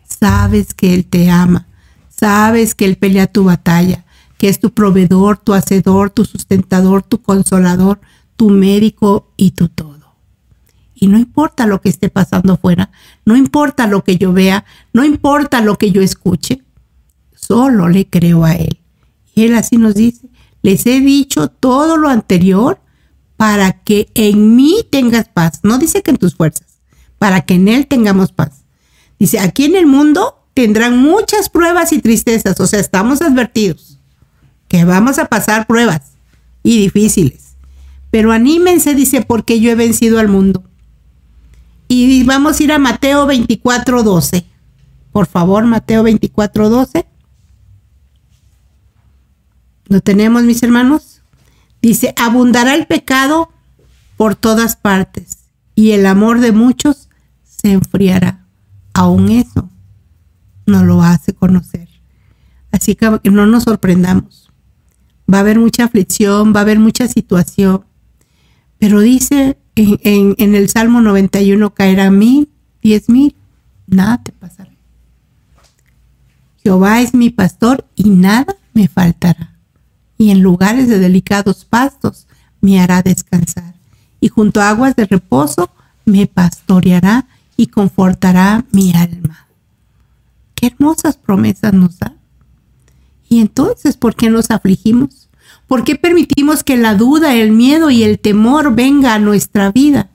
sabes 0.08 0.74
que 0.74 0.94
Él 0.94 1.06
te 1.06 1.30
ama, 1.30 1.68
sabes 2.10 2.76
que 2.76 2.86
Él 2.86 2.98
pelea 2.98 3.28
tu 3.28 3.44
batalla, 3.44 4.06
que 4.38 4.48
es 4.48 4.60
tu 4.60 4.72
proveedor, 4.74 5.38
tu 5.38 5.54
hacedor, 5.54 6.10
tu 6.10 6.26
sustentador, 6.26 7.04
tu 7.04 7.22
consolador, 7.22 8.00
tu 8.36 8.50
médico 8.50 9.32
y 9.38 9.52
tu 9.52 9.70
todo. 9.70 10.16
Y 10.96 11.08
no 11.08 11.18
importa 11.18 11.66
lo 11.66 11.82
que 11.82 11.90
esté 11.90 12.10
pasando 12.10 12.54
afuera, 12.54 12.92
no 13.26 13.36
importa 13.36 13.88
lo 13.88 14.04
que 14.04 14.18
yo 14.18 14.34
vea, 14.34 14.66
no 14.94 15.04
importa 15.04 15.62
lo 15.62 15.78
que 15.78 15.92
yo 15.92 16.02
escuche, 16.02 16.61
solo 17.42 17.90
le 17.90 18.08
creo 18.08 18.46
a 18.46 18.54
Él. 18.54 18.80
Y 19.34 19.44
Él 19.46 19.56
así 19.56 19.78
nos 19.78 19.96
dice, 19.96 20.30
les 20.62 20.86
he 20.86 21.00
dicho 21.00 21.48
todo 21.50 21.98
lo 21.98 22.10
anterior 22.10 22.80
para 23.38 23.72
que 23.72 24.10
en 24.14 24.56
mí 24.56 24.86
tengas 24.90 25.28
paz. 25.28 25.60
No 25.64 25.78
dice 25.78 26.02
que 26.04 26.12
en 26.12 26.18
tus 26.18 26.36
fuerzas, 26.36 26.80
para 27.18 27.42
que 27.42 27.56
en 27.56 27.68
Él 27.68 27.88
tengamos 27.88 28.32
paz. 28.32 28.64
Dice, 29.20 29.40
aquí 29.40 29.66
en 29.66 29.76
el 29.76 29.88
mundo 29.88 30.46
tendrán 30.54 30.98
muchas 30.98 31.50
pruebas 31.50 31.94
y 31.94 32.00
tristezas, 32.00 32.60
o 32.60 32.68
sea, 32.68 32.80
estamos 32.80 33.22
advertidos 33.22 34.00
que 34.68 34.86
vamos 34.86 35.20
a 35.20 35.26
pasar 35.26 35.68
pruebas 35.68 36.14
y 36.64 36.80
difíciles. 36.80 37.56
Pero 38.10 38.32
anímense, 38.32 38.96
dice, 38.96 39.22
porque 39.22 39.60
yo 39.60 39.72
he 39.72 39.76
vencido 39.76 40.20
al 40.20 40.28
mundo. 40.28 40.64
Y 41.88 42.24
vamos 42.24 42.60
a 42.60 42.64
ir 42.64 42.72
a 42.72 42.80
Mateo 42.80 43.26
24, 43.26 44.02
12. 44.02 44.46
Por 45.12 45.28
favor, 45.28 45.66
Mateo 45.66 46.04
24, 46.04 46.70
12. 46.70 47.06
¿Lo 49.92 50.00
tenemos, 50.00 50.44
mis 50.44 50.64
hermanos? 50.64 51.22
Dice, 51.82 52.14
abundará 52.16 52.76
el 52.76 52.88
pecado 52.88 53.52
por 54.16 54.36
todas 54.36 54.78
partes 54.78 55.50
y 55.76 55.92
el 55.92 56.06
amor 56.06 56.40
de 56.40 56.54
muchos 56.54 57.10
se 57.44 57.74
enfriará. 57.74 58.46
Aún 58.94 59.30
eso 59.32 59.70
no 60.66 60.86
lo 60.86 61.04
hace 61.04 61.34
conocer. 61.34 61.90
Así 62.72 62.96
que 62.96 63.20
no 63.30 63.46
nos 63.48 63.64
sorprendamos. 63.64 64.50
Va 65.30 65.40
a 65.40 65.42
haber 65.42 65.60
mucha 65.60 65.84
aflicción, 65.84 66.54
va 66.56 66.60
a 66.60 66.64
haber 66.64 66.80
mucha 66.80 67.10
situación. 67.10 67.84
Pero 68.80 69.02
dice 69.02 69.58
en, 69.76 70.36
en 70.38 70.56
el 70.56 70.70
Salmo 70.70 71.02
91, 71.02 71.74
caerá 71.74 72.10
mil, 72.12 72.48
diez 72.82 73.10
mil, 73.10 73.36
nada 73.88 74.24
te 74.24 74.32
pasará. 74.32 74.72
Jehová 76.64 77.02
es 77.02 77.14
mi 77.14 77.30
pastor 77.30 77.86
y 77.98 78.10
nada 78.10 78.56
me 78.74 78.88
faltará 78.88 79.51
y 80.22 80.30
en 80.30 80.44
lugares 80.44 80.88
de 80.88 81.00
delicados 81.00 81.66
pastos 81.66 82.28
me 82.62 82.80
hará 82.80 83.02
descansar, 83.02 83.74
y 84.20 84.28
junto 84.28 84.62
a 84.62 84.70
aguas 84.70 84.96
de 84.96 85.06
reposo 85.06 85.72
me 86.06 86.28
pastoreará 86.28 87.26
y 87.58 87.66
confortará 87.66 88.64
mi 88.72 88.94
alma. 88.94 89.48
Qué 90.54 90.68
hermosas 90.68 91.18
promesas 91.18 91.74
nos 91.74 91.98
da. 91.98 92.14
Y 93.30 93.40
entonces, 93.40 93.98
¿por 93.98 94.14
qué 94.14 94.30
nos 94.30 94.52
afligimos? 94.52 95.28
¿Por 95.66 95.84
qué 95.84 95.96
permitimos 95.96 96.64
que 96.64 96.78
la 96.78 96.94
duda, 96.94 97.34
el 97.34 97.52
miedo 97.52 97.90
y 97.90 98.04
el 98.04 98.20
temor 98.20 98.76
venga 98.76 99.16
a 99.16 99.20
nuestra 99.20 99.72
vida? 99.72 100.12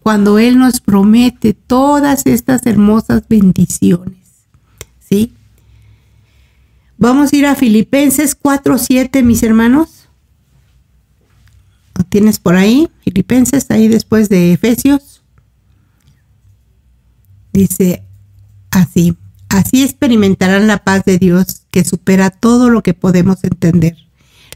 Cuando 0.00 0.40
Él 0.40 0.58
nos 0.58 0.80
promete 0.80 1.54
todas 1.54 2.26
estas 2.26 2.66
hermosas 2.66 3.22
bendiciones. 3.28 4.18
¿Sí? 4.98 5.32
Vamos 7.02 7.32
a 7.32 7.36
ir 7.36 7.46
a 7.46 7.56
Filipenses 7.56 8.40
4.7, 8.40 9.24
mis 9.24 9.42
hermanos. 9.42 10.08
¿Lo 11.98 12.04
tienes 12.04 12.38
por 12.38 12.54
ahí? 12.54 12.88
Filipenses, 13.02 13.68
ahí 13.72 13.88
después 13.88 14.28
de 14.28 14.52
Efesios. 14.52 15.24
Dice 17.52 18.04
así, 18.70 19.16
así 19.48 19.82
experimentarán 19.82 20.68
la 20.68 20.84
paz 20.84 21.04
de 21.04 21.18
Dios 21.18 21.62
que 21.72 21.82
supera 21.82 22.30
todo 22.30 22.70
lo 22.70 22.84
que 22.84 22.94
podemos 22.94 23.42
entender. 23.42 23.96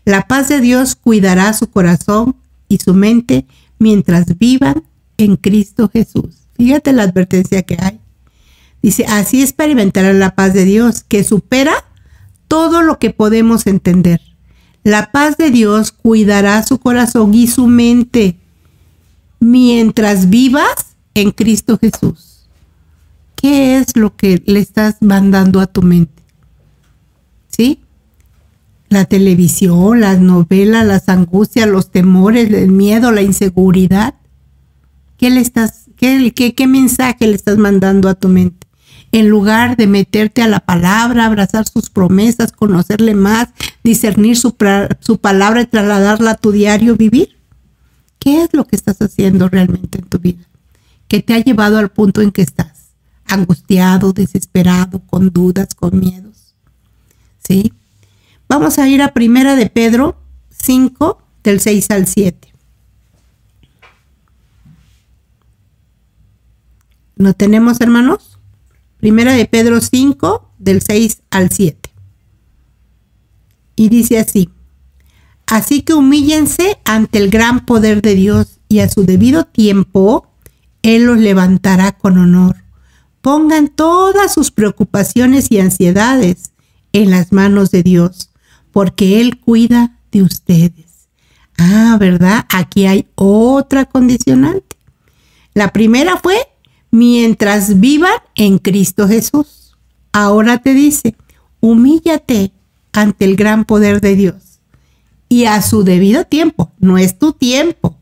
La 0.04 0.28
paz 0.28 0.48
de 0.48 0.60
Dios 0.60 0.94
cuidará 0.94 1.52
su 1.52 1.68
corazón 1.68 2.36
y 2.68 2.78
su 2.78 2.94
mente 2.94 3.44
mientras 3.80 4.38
vivan 4.38 4.84
en 5.16 5.34
Cristo 5.34 5.90
Jesús. 5.92 6.46
Fíjate 6.56 6.92
la 6.92 7.02
advertencia 7.02 7.64
que 7.64 7.76
hay. 7.80 7.98
Dice, 8.82 9.04
así 9.06 9.42
experimentarán 9.42 10.20
la 10.20 10.36
paz 10.36 10.54
de 10.54 10.64
Dios 10.64 11.02
que 11.02 11.24
supera 11.24 11.85
todo 12.48 12.82
lo 12.82 12.98
que 12.98 13.10
podemos 13.10 13.66
entender. 13.66 14.20
La 14.82 15.10
paz 15.10 15.36
de 15.36 15.50
Dios 15.50 15.92
cuidará 15.92 16.62
su 16.62 16.78
corazón 16.78 17.34
y 17.34 17.48
su 17.48 17.66
mente 17.66 18.36
mientras 19.40 20.30
vivas 20.30 20.96
en 21.14 21.30
Cristo 21.32 21.78
Jesús. 21.78 22.46
¿Qué 23.34 23.78
es 23.78 23.96
lo 23.96 24.16
que 24.16 24.42
le 24.46 24.60
estás 24.60 24.96
mandando 25.00 25.60
a 25.60 25.66
tu 25.66 25.82
mente? 25.82 26.22
¿Sí? 27.48 27.80
La 28.88 29.04
televisión, 29.04 30.00
las 30.00 30.20
novelas, 30.20 30.86
las 30.86 31.08
angustias, 31.08 31.68
los 31.68 31.90
temores, 31.90 32.50
el 32.50 32.70
miedo, 32.70 33.12
la 33.12 33.22
inseguridad. 33.22 34.14
¿Qué 35.16 35.30
le 35.30 35.40
estás, 35.40 35.86
qué, 35.96 36.66
mensaje 36.66 37.26
le 37.26 37.34
estás 37.34 37.58
mandando 37.58 38.08
a 38.08 38.14
tu 38.14 38.28
mente? 38.28 38.65
En 39.18 39.30
lugar 39.30 39.78
de 39.78 39.86
meterte 39.86 40.42
a 40.42 40.46
la 40.46 40.60
palabra, 40.60 41.24
abrazar 41.24 41.66
sus 41.66 41.88
promesas, 41.88 42.52
conocerle 42.52 43.14
más, 43.14 43.48
discernir 43.82 44.36
su, 44.36 44.54
palabra 44.54 45.62
y 45.62 45.66
trasladarla 45.66 46.32
a 46.32 46.36
tu 46.36 46.52
diario 46.52 46.96
vivir? 46.96 47.38
¿Qué 48.18 48.42
es 48.42 48.50
lo 48.52 48.66
que 48.66 48.76
estás 48.76 49.00
haciendo 49.00 49.48
realmente 49.48 50.00
en 50.00 50.04
tu 50.04 50.18
vida? 50.18 50.44
¿Qué 51.08 51.22
te 51.22 51.32
ha 51.32 51.38
llevado 51.38 51.78
al 51.78 51.88
punto 51.88 52.20
en 52.20 52.30
que 52.30 52.42
estás? 52.42 52.90
Angustiado, 53.24 54.12
desesperado, 54.12 54.98
con 54.98 55.30
dudas, 55.30 55.74
con 55.74 55.98
miedos. 55.98 56.54
¿Sí? 57.38 57.72
Vamos 58.50 58.78
a 58.78 58.86
ir 58.86 59.00
a 59.00 59.14
Primera 59.14 59.56
de 59.56 59.70
Pedro 59.70 60.18
5, 60.50 61.22
del 61.42 61.60
6 61.60 61.90
al 61.90 62.06
7. 62.06 62.52
¿No 67.16 67.32
tenemos, 67.32 67.80
hermanos? 67.80 68.35
Primera 68.98 69.34
de 69.34 69.44
Pedro 69.46 69.80
5, 69.80 70.52
del 70.58 70.82
6 70.82 71.22
al 71.30 71.50
7. 71.50 71.90
Y 73.76 73.88
dice 73.90 74.18
así, 74.18 74.50
así 75.46 75.82
que 75.82 75.92
humíllense 75.92 76.78
ante 76.84 77.18
el 77.18 77.30
gran 77.30 77.66
poder 77.66 78.00
de 78.00 78.14
Dios 78.14 78.60
y 78.68 78.80
a 78.80 78.88
su 78.88 79.04
debido 79.04 79.44
tiempo 79.44 80.28
Él 80.82 81.04
los 81.04 81.18
levantará 81.18 81.92
con 81.92 82.16
honor. 82.18 82.56
Pongan 83.20 83.68
todas 83.68 84.32
sus 84.32 84.50
preocupaciones 84.50 85.50
y 85.50 85.60
ansiedades 85.60 86.52
en 86.92 87.10
las 87.10 87.32
manos 87.32 87.70
de 87.70 87.82
Dios, 87.82 88.30
porque 88.72 89.20
Él 89.20 89.38
cuida 89.38 89.98
de 90.10 90.22
ustedes. 90.22 91.08
Ah, 91.58 91.96
¿verdad? 91.98 92.46
Aquí 92.48 92.86
hay 92.86 93.08
otra 93.14 93.84
condicionante. 93.84 94.76
La 95.54 95.72
primera 95.72 96.18
fue 96.18 96.36
mientras 96.90 97.80
vivan 97.80 98.18
en 98.34 98.58
Cristo 98.58 99.08
Jesús. 99.08 99.76
Ahora 100.12 100.58
te 100.58 100.72
dice, 100.72 101.14
humíllate 101.60 102.52
ante 102.92 103.24
el 103.24 103.36
gran 103.36 103.64
poder 103.64 104.00
de 104.00 104.16
Dios 104.16 104.46
y 105.28 105.44
a 105.46 105.60
su 105.62 105.82
debido 105.82 106.24
tiempo, 106.24 106.72
no 106.78 106.98
es 106.98 107.18
tu 107.18 107.32
tiempo, 107.32 107.96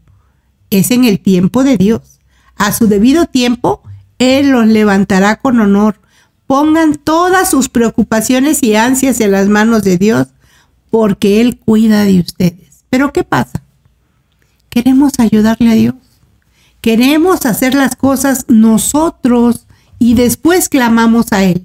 es 0.70 0.90
en 0.90 1.04
el 1.04 1.20
tiempo 1.20 1.64
de 1.64 1.76
Dios. 1.76 2.20
A 2.56 2.72
su 2.72 2.86
debido 2.86 3.26
tiempo, 3.26 3.82
Él 4.18 4.50
los 4.50 4.66
levantará 4.66 5.36
con 5.36 5.58
honor. 5.60 6.00
Pongan 6.46 6.94
todas 6.96 7.50
sus 7.50 7.68
preocupaciones 7.68 8.62
y 8.62 8.76
ansias 8.76 9.20
en 9.20 9.32
las 9.32 9.48
manos 9.48 9.82
de 9.82 9.96
Dios, 9.96 10.28
porque 10.90 11.40
Él 11.40 11.58
cuida 11.58 12.04
de 12.04 12.20
ustedes. 12.20 12.84
Pero 12.90 13.12
¿qué 13.12 13.24
pasa? 13.24 13.62
Queremos 14.68 15.14
ayudarle 15.18 15.70
a 15.70 15.74
Dios 15.74 15.94
Queremos 16.84 17.46
hacer 17.46 17.74
las 17.74 17.96
cosas 17.96 18.44
nosotros 18.48 19.66
y 19.98 20.12
después 20.12 20.68
clamamos 20.68 21.32
a 21.32 21.42
Él. 21.42 21.64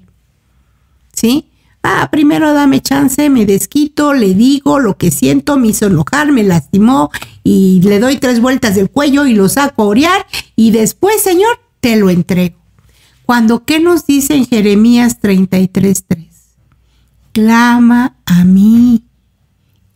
¿Sí? 1.12 1.50
Ah, 1.84 2.08
primero 2.10 2.54
dame 2.54 2.80
chance, 2.80 3.30
me 3.30 3.46
desquito, 3.46 4.14
le 4.14 4.34
digo 4.34 4.80
lo 4.80 4.98
que 4.98 5.12
siento, 5.12 5.58
me 5.58 5.68
hizo 5.68 5.88
enojar, 5.88 6.32
me 6.32 6.44
lastimó 6.44 7.12
y 7.44 7.82
le 7.82 8.00
doy 8.00 8.16
tres 8.16 8.40
vueltas 8.40 8.76
del 8.76 8.90
cuello 8.90 9.26
y 9.26 9.34
lo 9.34 9.50
saco 9.50 9.82
a 9.82 9.88
orear 9.88 10.26
y 10.56 10.72
después, 10.72 11.22
Señor, 11.22 11.60
te 11.82 11.98
lo 11.98 12.10
entrego. 12.10 12.56
Cuando, 13.26 13.66
¿qué 13.66 13.82
nos 13.82 14.06
dice 14.06 14.36
en 14.36 14.48
Jeremías 14.48 15.20
33.3? 15.22 16.30
Clama 17.34 18.16
a 18.26 18.46
mí 18.46 19.04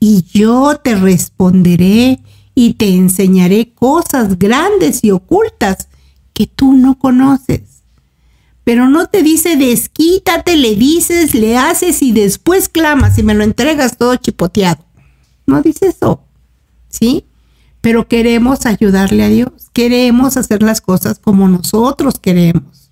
y 0.02 0.26
yo 0.34 0.82
te 0.84 0.96
responderé 0.96 2.20
y 2.56 2.74
te 2.76 2.90
enseñaré 2.90 3.74
cosas 3.74 4.38
grandes 4.38 5.04
y 5.04 5.12
ocultas 5.12 5.88
que 6.34 6.48
tú 6.48 6.74
no 6.74 6.98
conoces. 6.98 7.84
Pero 8.64 8.88
no 8.88 9.08
te 9.08 9.24
dice 9.24 9.58
desquítate, 9.58 10.56
le 10.56 10.76
dices, 10.76 11.34
le 11.34 11.58
haces 11.58 12.02
y 12.02 12.12
después 12.12 12.70
clamas 12.70 13.18
y 13.18 13.24
me 13.24 13.34
lo 13.34 13.44
entregas 13.44 13.98
todo 13.98 14.16
chipoteado. 14.16 14.84
No 15.46 15.62
dice 15.62 15.88
eso, 15.88 16.22
¿sí? 16.88 17.26
Pero 17.82 18.08
queremos 18.08 18.66
ayudarle 18.66 19.24
a 19.24 19.28
Dios, 19.28 19.52
queremos 19.74 20.38
hacer 20.38 20.64
las 20.64 20.80
cosas 20.80 21.20
como 21.20 21.50
nosotros 21.50 22.20
queremos. 22.20 22.92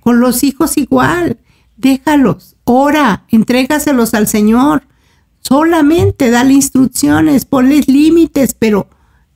Con 0.00 0.20
los 0.20 0.42
hijos 0.42 0.78
igual, 0.78 1.38
déjalos, 1.76 2.56
ora, 2.64 3.24
entrégaselos 3.28 4.14
al 4.14 4.26
Señor. 4.26 4.84
Solamente 5.42 6.30
dale 6.30 6.54
instrucciones, 6.54 7.44
ponles 7.44 7.88
límites, 7.88 8.54
pero 8.58 8.88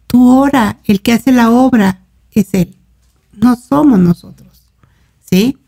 tú 0.07 0.39
ora, 0.39 0.79
el 0.85 1.03
que 1.03 1.13
hace 1.13 1.33
la 1.33 1.51
obra 1.51 2.03
es 2.31 2.55
Él, 2.55 2.77
no 3.33 3.57
somos 3.57 3.99
nosotros. 3.99 4.63
¿Sí? 5.29 5.59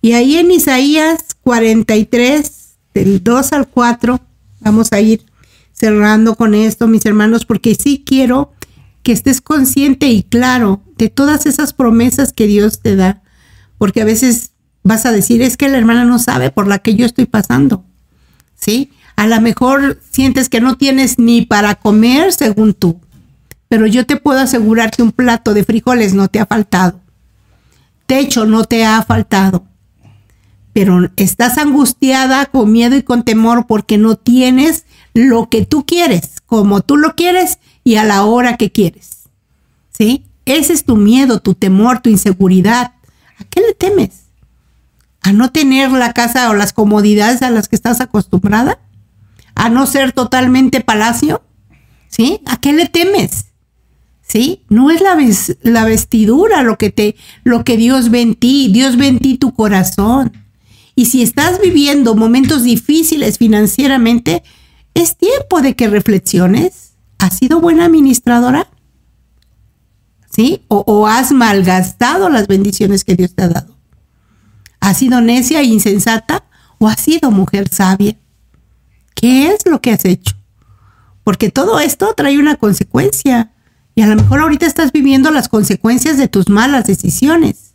Y 0.00 0.12
ahí 0.12 0.36
en 0.36 0.50
Isaías 0.50 1.36
43, 1.42 2.76
del 2.94 3.22
2 3.22 3.52
al 3.52 3.68
4, 3.68 4.20
vamos 4.60 4.92
a 4.92 5.00
ir 5.00 5.24
cerrando 5.72 6.36
con 6.36 6.54
esto, 6.54 6.86
mis 6.86 7.04
hermanos, 7.04 7.44
porque 7.44 7.74
sí 7.74 8.04
quiero 8.06 8.52
que 9.02 9.12
estés 9.12 9.40
consciente 9.40 10.08
y 10.08 10.22
claro 10.22 10.80
de 10.96 11.10
todas 11.10 11.46
esas 11.46 11.72
promesas 11.72 12.32
que 12.32 12.46
Dios 12.46 12.80
te 12.80 12.96
da 12.96 13.24
porque 13.78 14.00
a 14.00 14.04
veces 14.04 14.52
vas 14.82 15.06
a 15.06 15.12
decir, 15.12 15.42
es 15.42 15.56
que 15.56 15.68
la 15.68 15.78
hermana 15.78 16.04
no 16.04 16.18
sabe 16.18 16.50
por 16.50 16.66
la 16.66 16.78
que 16.78 16.94
yo 16.94 17.06
estoy 17.06 17.26
pasando, 17.26 17.84
¿sí? 18.54 18.90
A 19.16 19.26
lo 19.26 19.40
mejor 19.40 20.00
sientes 20.10 20.48
que 20.48 20.60
no 20.60 20.76
tienes 20.76 21.18
ni 21.18 21.42
para 21.42 21.74
comer 21.76 22.32
según 22.32 22.74
tú, 22.74 23.00
pero 23.68 23.86
yo 23.86 24.06
te 24.06 24.16
puedo 24.16 24.40
asegurar 24.40 24.90
que 24.90 25.02
un 25.02 25.12
plato 25.12 25.54
de 25.54 25.64
frijoles 25.64 26.14
no 26.14 26.28
te 26.28 26.40
ha 26.40 26.46
faltado, 26.46 27.00
techo 28.06 28.44
no 28.44 28.64
te 28.64 28.84
ha 28.84 29.02
faltado, 29.02 29.64
pero 30.72 31.08
estás 31.16 31.58
angustiada 31.58 32.46
con 32.46 32.72
miedo 32.72 32.96
y 32.96 33.02
con 33.02 33.22
temor 33.22 33.66
porque 33.66 33.98
no 33.98 34.16
tienes 34.16 34.84
lo 35.14 35.48
que 35.48 35.64
tú 35.64 35.86
quieres, 35.86 36.40
como 36.46 36.80
tú 36.80 36.96
lo 36.96 37.14
quieres 37.14 37.58
y 37.84 37.96
a 37.96 38.04
la 38.04 38.24
hora 38.24 38.56
que 38.56 38.72
quieres, 38.72 39.28
¿sí? 39.96 40.24
Ese 40.44 40.72
es 40.72 40.84
tu 40.84 40.96
miedo, 40.96 41.40
tu 41.40 41.54
temor, 41.54 42.00
tu 42.00 42.10
inseguridad. 42.10 42.92
¿A 43.38 43.44
qué 43.44 43.60
le 43.60 43.74
temes? 43.74 44.24
¿A 45.22 45.32
no 45.32 45.50
tener 45.50 45.90
la 45.90 46.12
casa 46.12 46.50
o 46.50 46.54
las 46.54 46.72
comodidades 46.72 47.40
a 47.42 47.50
las 47.50 47.68
que 47.68 47.76
estás 47.76 48.00
acostumbrada? 48.00 48.78
¿A 49.54 49.68
no 49.68 49.86
ser 49.86 50.12
totalmente 50.12 50.80
palacio? 50.80 51.42
¿Sí? 52.08 52.40
¿A 52.46 52.58
qué 52.58 52.72
le 52.72 52.88
temes? 52.88 53.46
¿Sí? 54.22 54.62
No 54.68 54.90
es 54.90 55.00
la, 55.00 55.16
la 55.62 55.84
vestidura 55.84 56.62
lo 56.62 56.78
que, 56.78 56.90
te, 56.90 57.16
lo 57.42 57.64
que 57.64 57.76
Dios 57.76 58.10
ve 58.10 58.20
en 58.22 58.34
ti. 58.34 58.68
Dios 58.72 58.96
ve 58.96 59.08
en 59.08 59.18
ti 59.18 59.36
tu 59.36 59.54
corazón. 59.54 60.32
Y 60.94 61.06
si 61.06 61.22
estás 61.22 61.60
viviendo 61.60 62.14
momentos 62.14 62.62
difíciles 62.62 63.38
financieramente, 63.38 64.42
es 64.94 65.16
tiempo 65.16 65.60
de 65.60 65.74
que 65.74 65.88
reflexiones. 65.88 66.94
¿Has 67.18 67.38
sido 67.38 67.60
buena 67.60 67.86
administradora? 67.86 68.68
¿sí? 70.34 70.64
O, 70.68 71.06
has 71.06 71.32
malgastado 71.32 72.28
las 72.28 72.46
bendiciones 72.46 73.04
que 73.04 73.14
Dios 73.14 73.34
te 73.34 73.44
ha 73.44 73.48
dado. 73.48 73.76
¿Has 74.80 74.98
sido 74.98 75.20
necia 75.20 75.60
e 75.60 75.64
insensata 75.64 76.44
o 76.78 76.88
has 76.88 77.00
sido 77.00 77.30
mujer 77.30 77.68
sabia? 77.72 78.16
¿Qué 79.14 79.48
es 79.48 79.66
lo 79.66 79.80
que 79.80 79.92
has 79.92 80.04
hecho? 80.04 80.34
Porque 81.22 81.50
todo 81.50 81.80
esto 81.80 82.12
trae 82.16 82.38
una 82.38 82.56
consecuencia. 82.56 83.52
Y 83.94 84.02
a 84.02 84.06
lo 84.06 84.16
mejor 84.16 84.40
ahorita 84.40 84.66
estás 84.66 84.92
viviendo 84.92 85.30
las 85.30 85.48
consecuencias 85.48 86.18
de 86.18 86.28
tus 86.28 86.48
malas 86.48 86.86
decisiones. 86.86 87.74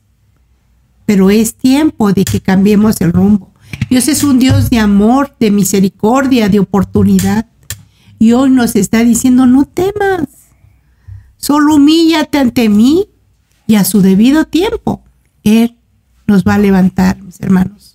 Pero 1.05 1.29
es 1.29 1.55
tiempo 1.55 2.13
de 2.13 2.25
que 2.25 2.41
cambiemos 2.41 3.01
el 3.01 3.13
rumbo. 3.13 3.53
Dios 3.89 4.07
es 4.07 4.23
un 4.23 4.39
Dios 4.39 4.69
de 4.69 4.79
amor, 4.79 5.35
de 5.39 5.51
misericordia, 5.51 6.49
de 6.49 6.59
oportunidad. 6.59 7.47
Y 8.19 8.33
hoy 8.33 8.49
nos 8.49 8.75
está 8.75 9.03
diciendo, 9.03 9.45
no 9.45 9.65
temas. 9.65 10.27
Solo 11.37 11.75
humíllate 11.75 12.37
ante 12.37 12.69
mí 12.69 13.09
y 13.65 13.75
a 13.75 13.85
su 13.85 14.01
debido 14.01 14.45
tiempo 14.45 15.03
Él 15.43 15.77
nos 16.27 16.43
va 16.43 16.55
a 16.55 16.59
levantar, 16.59 17.21
mis 17.21 17.39
hermanos. 17.39 17.88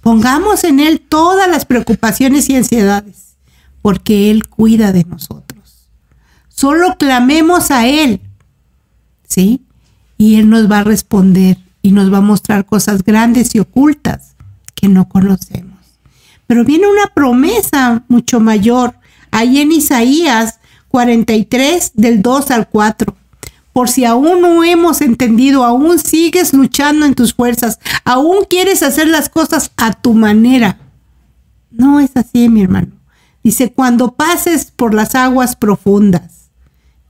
Pongamos 0.00 0.64
en 0.64 0.80
Él 0.80 1.00
todas 1.00 1.48
las 1.48 1.64
preocupaciones 1.64 2.48
y 2.48 2.56
ansiedades, 2.56 3.36
porque 3.82 4.30
Él 4.30 4.48
cuida 4.48 4.92
de 4.92 5.04
nosotros. 5.04 5.88
Solo 6.48 6.96
clamemos 6.98 7.70
a 7.70 7.86
Él, 7.86 8.20
¿sí? 9.26 9.62
Y 10.16 10.36
Él 10.36 10.48
nos 10.48 10.70
va 10.70 10.80
a 10.80 10.84
responder 10.84 11.58
y 11.82 11.92
nos 11.92 12.12
va 12.12 12.18
a 12.18 12.22
mostrar 12.22 12.66
cosas 12.66 13.04
grandes 13.04 13.54
y 13.54 13.60
ocultas 13.60 14.36
que 14.74 14.88
no 14.88 15.08
conocemos. 15.08 15.78
Pero 16.46 16.64
viene 16.64 16.88
una 16.88 17.06
promesa 17.14 18.04
mucho 18.08 18.40
mayor. 18.40 18.94
Ahí 19.30 19.60
en 19.60 19.72
Isaías 19.72 20.58
43 20.88 21.92
del 21.94 22.22
2 22.22 22.50
al 22.50 22.68
4. 22.68 23.16
Por 23.80 23.88
si 23.88 24.04
aún 24.04 24.42
no 24.42 24.62
hemos 24.62 25.00
entendido, 25.00 25.64
aún 25.64 25.98
sigues 25.98 26.52
luchando 26.52 27.06
en 27.06 27.14
tus 27.14 27.32
fuerzas, 27.32 27.78
aún 28.04 28.44
quieres 28.44 28.82
hacer 28.82 29.08
las 29.08 29.30
cosas 29.30 29.72
a 29.78 29.94
tu 29.94 30.12
manera. 30.12 30.76
No 31.70 31.98
es 31.98 32.10
así, 32.14 32.50
mi 32.50 32.60
hermano. 32.60 32.88
Dice, 33.42 33.72
cuando 33.72 34.12
pases 34.12 34.70
por 34.70 34.92
las 34.92 35.14
aguas 35.14 35.56
profundas, 35.56 36.50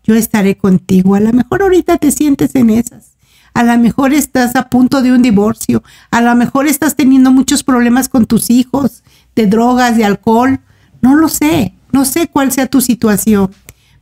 yo 0.05 0.15
estaré 0.15 0.57
contigo. 0.57 1.17
A 1.17 1.21
lo 1.21 1.33
mejor 1.33 1.63
ahorita 1.63 1.99
te 1.99 2.13
sientes 2.13 2.55
en 2.55 2.71
esas. 2.71 3.17
A 3.53 3.65
lo 3.65 3.77
mejor 3.77 4.15
estás 4.15 4.55
a 4.55 4.69
punto 4.69 5.03
de 5.03 5.11
un 5.11 5.23
divorcio. 5.23 5.83
A 6.13 6.21
lo 6.21 6.33
mejor 6.37 6.69
estás 6.69 6.95
teniendo 6.95 7.33
muchos 7.33 7.65
problemas 7.65 8.09
con 8.09 8.27
tus 8.27 8.49
hijos, 8.49 9.03
de 9.35 9.49
drogas, 9.49 9.97
de 9.97 10.05
alcohol. 10.05 10.61
No 11.01 11.17
lo 11.17 11.29
sé. 11.29 11.75
No 11.91 12.05
sé 12.05 12.29
cuál 12.29 12.53
sea 12.53 12.69
tu 12.69 12.81
situación. 12.81 13.51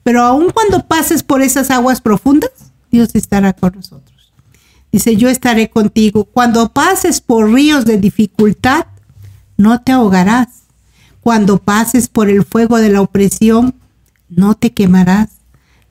Pero 0.03 0.23
aun 0.23 0.51
cuando 0.51 0.87
pases 0.87 1.23
por 1.23 1.43
esas 1.43 1.71
aguas 1.71 2.01
profundas, 2.01 2.51
Dios 2.91 3.15
estará 3.15 3.53
con 3.53 3.75
nosotros. 3.75 4.33
Dice, 4.91 5.17
yo 5.17 5.29
estaré 5.29 5.69
contigo. 5.69 6.25
Cuando 6.25 6.73
pases 6.73 7.21
por 7.21 7.53
ríos 7.53 7.85
de 7.85 7.99
dificultad, 7.99 8.87
no 9.57 9.83
te 9.83 9.93
ahogarás. 9.93 10.63
Cuando 11.21 11.59
pases 11.59 12.09
por 12.09 12.31
el 12.31 12.45
fuego 12.45 12.79
de 12.79 12.89
la 12.89 13.03
opresión, 13.03 13.75
no 14.29 14.55
te 14.55 14.73
quemarás. 14.73 15.29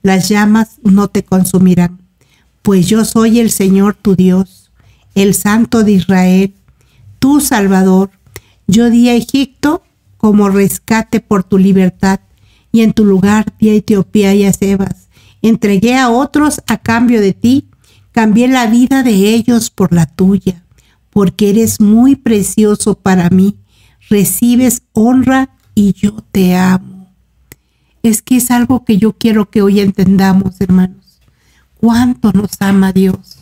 Las 0.01 0.29
llamas 0.29 0.77
no 0.81 1.09
te 1.09 1.23
consumirán. 1.23 1.99
Pues 2.63 2.87
yo 2.87 3.05
soy 3.05 3.39
el 3.39 3.51
Señor 3.51 3.93
tu 3.93 4.15
Dios, 4.15 4.71
el 5.15 5.33
Santo 5.33 5.83
de 5.83 5.91
Israel, 5.91 6.55
tu 7.19 7.39
Salvador. 7.39 8.09
Yo 8.67 8.89
di 8.89 9.09
a 9.09 9.13
Egipto 9.13 9.83
como 10.17 10.49
rescate 10.49 11.19
por 11.19 11.43
tu 11.43 11.57
libertad 11.57 12.19
y 12.77 12.81
en 12.81 12.93
tu 12.93 13.05
lugar 13.05 13.55
di 13.57 13.69
Etiopía 13.69 14.35
y 14.35 14.45
a 14.45 14.53
Sebas. 14.53 15.09
Entregué 15.41 15.97
a 15.97 16.11
otros 16.11 16.61
a 16.67 16.77
cambio 16.77 17.21
de 17.21 17.33
ti, 17.33 17.69
cambié 18.11 18.47
la 18.47 18.67
vida 18.67 19.01
de 19.01 19.33
ellos 19.33 19.71
por 19.71 19.93
la 19.93 20.05
tuya, 20.05 20.63
porque 21.09 21.49
eres 21.49 21.81
muy 21.81 22.15
precioso 22.15 22.93
para 22.93 23.31
mí, 23.31 23.55
recibes 24.11 24.83
honra 24.93 25.49
y 25.73 25.93
yo 25.93 26.23
te 26.31 26.55
amo. 26.55 27.11
Es 28.03 28.21
que 28.21 28.37
es 28.37 28.51
algo 28.51 28.85
que 28.85 28.99
yo 28.99 29.13
quiero 29.13 29.49
que 29.49 29.63
hoy 29.63 29.79
entendamos, 29.79 30.61
hermanos. 30.61 31.19
Cuánto 31.79 32.31
nos 32.31 32.51
ama 32.59 32.93
Dios, 32.93 33.39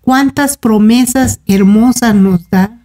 cuántas 0.00 0.56
promesas 0.56 1.40
hermosas 1.44 2.14
nos 2.14 2.48
da. 2.48 2.78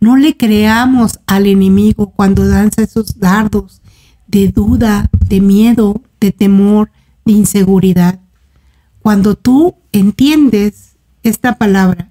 No 0.00 0.16
le 0.16 0.36
creamos 0.36 1.20
al 1.26 1.46
enemigo 1.46 2.10
cuando 2.10 2.44
danza 2.48 2.82
esos 2.82 3.20
dardos 3.20 3.81
de 4.32 4.48
duda, 4.48 5.10
de 5.28 5.40
miedo, 5.40 6.02
de 6.18 6.32
temor, 6.32 6.90
de 7.24 7.32
inseguridad. 7.32 8.18
Cuando 9.00 9.36
tú 9.36 9.76
entiendes 9.92 10.96
esta 11.22 11.58
palabra, 11.58 12.10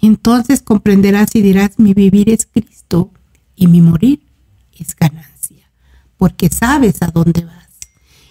entonces 0.00 0.62
comprenderás 0.62 1.34
y 1.34 1.42
dirás, 1.42 1.78
mi 1.78 1.92
vivir 1.92 2.30
es 2.30 2.46
Cristo 2.50 3.10
y 3.56 3.66
mi 3.66 3.82
morir 3.82 4.22
es 4.78 4.94
ganancia, 4.94 5.70
porque 6.16 6.48
sabes 6.48 7.02
a 7.02 7.08
dónde 7.08 7.44
vas. 7.44 7.68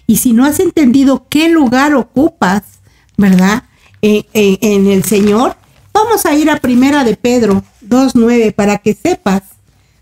Y 0.06 0.16
si 0.16 0.32
no 0.32 0.44
has 0.44 0.58
entendido 0.58 1.28
qué 1.28 1.48
lugar 1.50 1.94
ocupas, 1.94 2.80
¿verdad? 3.16 3.64
en, 4.02 4.86
el 4.86 5.04
Señor, 5.04 5.56
vamos 5.92 6.24
a 6.24 6.34
ir 6.34 6.50
a 6.50 6.58
Primera 6.58 7.04
de 7.04 7.16
Pedro 7.16 7.62
2.9 7.86 8.54
para 8.54 8.78
que 8.78 8.94
sepas 8.94 9.42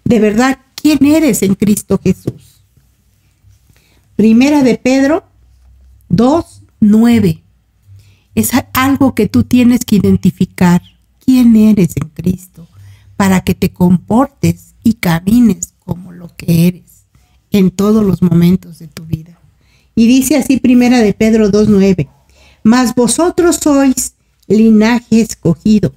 de 0.04 0.20
verdad 0.20 0.60
quién 0.76 1.04
eres 1.04 1.42
en 1.42 1.56
Cristo 1.56 2.00
Jesús. 2.02 2.47
Primera 4.18 4.64
de 4.64 4.74
Pedro 4.74 5.22
2.9. 6.10 7.40
Es 8.34 8.50
algo 8.72 9.14
que 9.14 9.28
tú 9.28 9.44
tienes 9.44 9.84
que 9.84 9.94
identificar 9.94 10.82
quién 11.24 11.54
eres 11.54 11.90
en 11.94 12.08
Cristo 12.08 12.66
para 13.16 13.42
que 13.42 13.54
te 13.54 13.72
comportes 13.72 14.74
y 14.82 14.94
camines 14.94 15.72
como 15.84 16.10
lo 16.10 16.34
que 16.36 16.66
eres 16.66 17.04
en 17.52 17.70
todos 17.70 18.04
los 18.04 18.20
momentos 18.20 18.80
de 18.80 18.88
tu 18.88 19.04
vida. 19.06 19.38
Y 19.94 20.08
dice 20.08 20.34
así 20.34 20.56
primera 20.56 20.98
de 20.98 21.14
Pedro 21.14 21.52
2.9, 21.52 22.08
mas 22.64 22.96
vosotros 22.96 23.60
sois 23.62 24.14
linaje 24.48 25.20
escogido, 25.20 25.94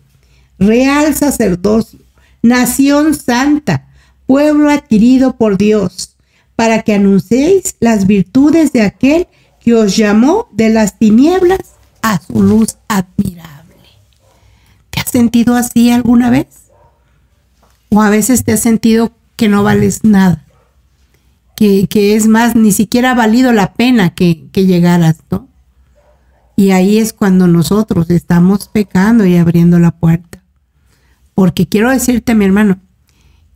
real 0.59 1.15
sacerdocio, 1.15 1.97
nación 2.43 3.15
santa, 3.15 3.87
pueblo 4.27 4.69
adquirido 4.69 5.37
por 5.37 5.57
Dios, 5.57 6.10
para 6.61 6.83
que 6.83 6.93
anunciéis 6.93 7.75
las 7.79 8.05
virtudes 8.05 8.71
de 8.71 8.83
aquel 8.83 9.27
que 9.61 9.73
os 9.73 9.97
llamó 9.97 10.47
de 10.51 10.69
las 10.69 10.99
tinieblas 10.99 11.71
a 12.03 12.21
su 12.21 12.43
luz 12.43 12.77
admirable. 12.87 13.79
¿Te 14.91 14.99
has 14.99 15.09
sentido 15.09 15.55
así 15.55 15.89
alguna 15.89 16.29
vez? 16.29 16.45
¿O 17.89 17.99
a 17.99 18.11
veces 18.11 18.43
te 18.43 18.51
has 18.51 18.59
sentido 18.59 19.11
que 19.37 19.49
no 19.49 19.63
vales 19.63 20.03
nada? 20.03 20.45
que, 21.55 22.15
es 22.15 22.27
más, 22.27 22.55
ni 22.55 22.71
siquiera 22.71 23.11
ha 23.11 23.15
valido 23.15 23.53
la 23.53 23.73
pena 23.73 24.13
que, 24.13 24.45
que 24.51 24.67
llegaras, 24.67 25.17
¿no? 25.31 25.47
Y 26.55 26.69
ahí 26.69 26.99
es 26.99 27.11
cuando 27.11 27.47
nosotros 27.47 28.11
estamos 28.11 28.67
pecando 28.67 29.25
y 29.25 29.35
abriendo 29.35 29.79
la 29.79 29.89
puerta. 29.89 30.43
Porque 31.33 31.67
quiero 31.67 31.89
decirte, 31.89 32.35
mi 32.35 32.45
hermano, 32.45 32.77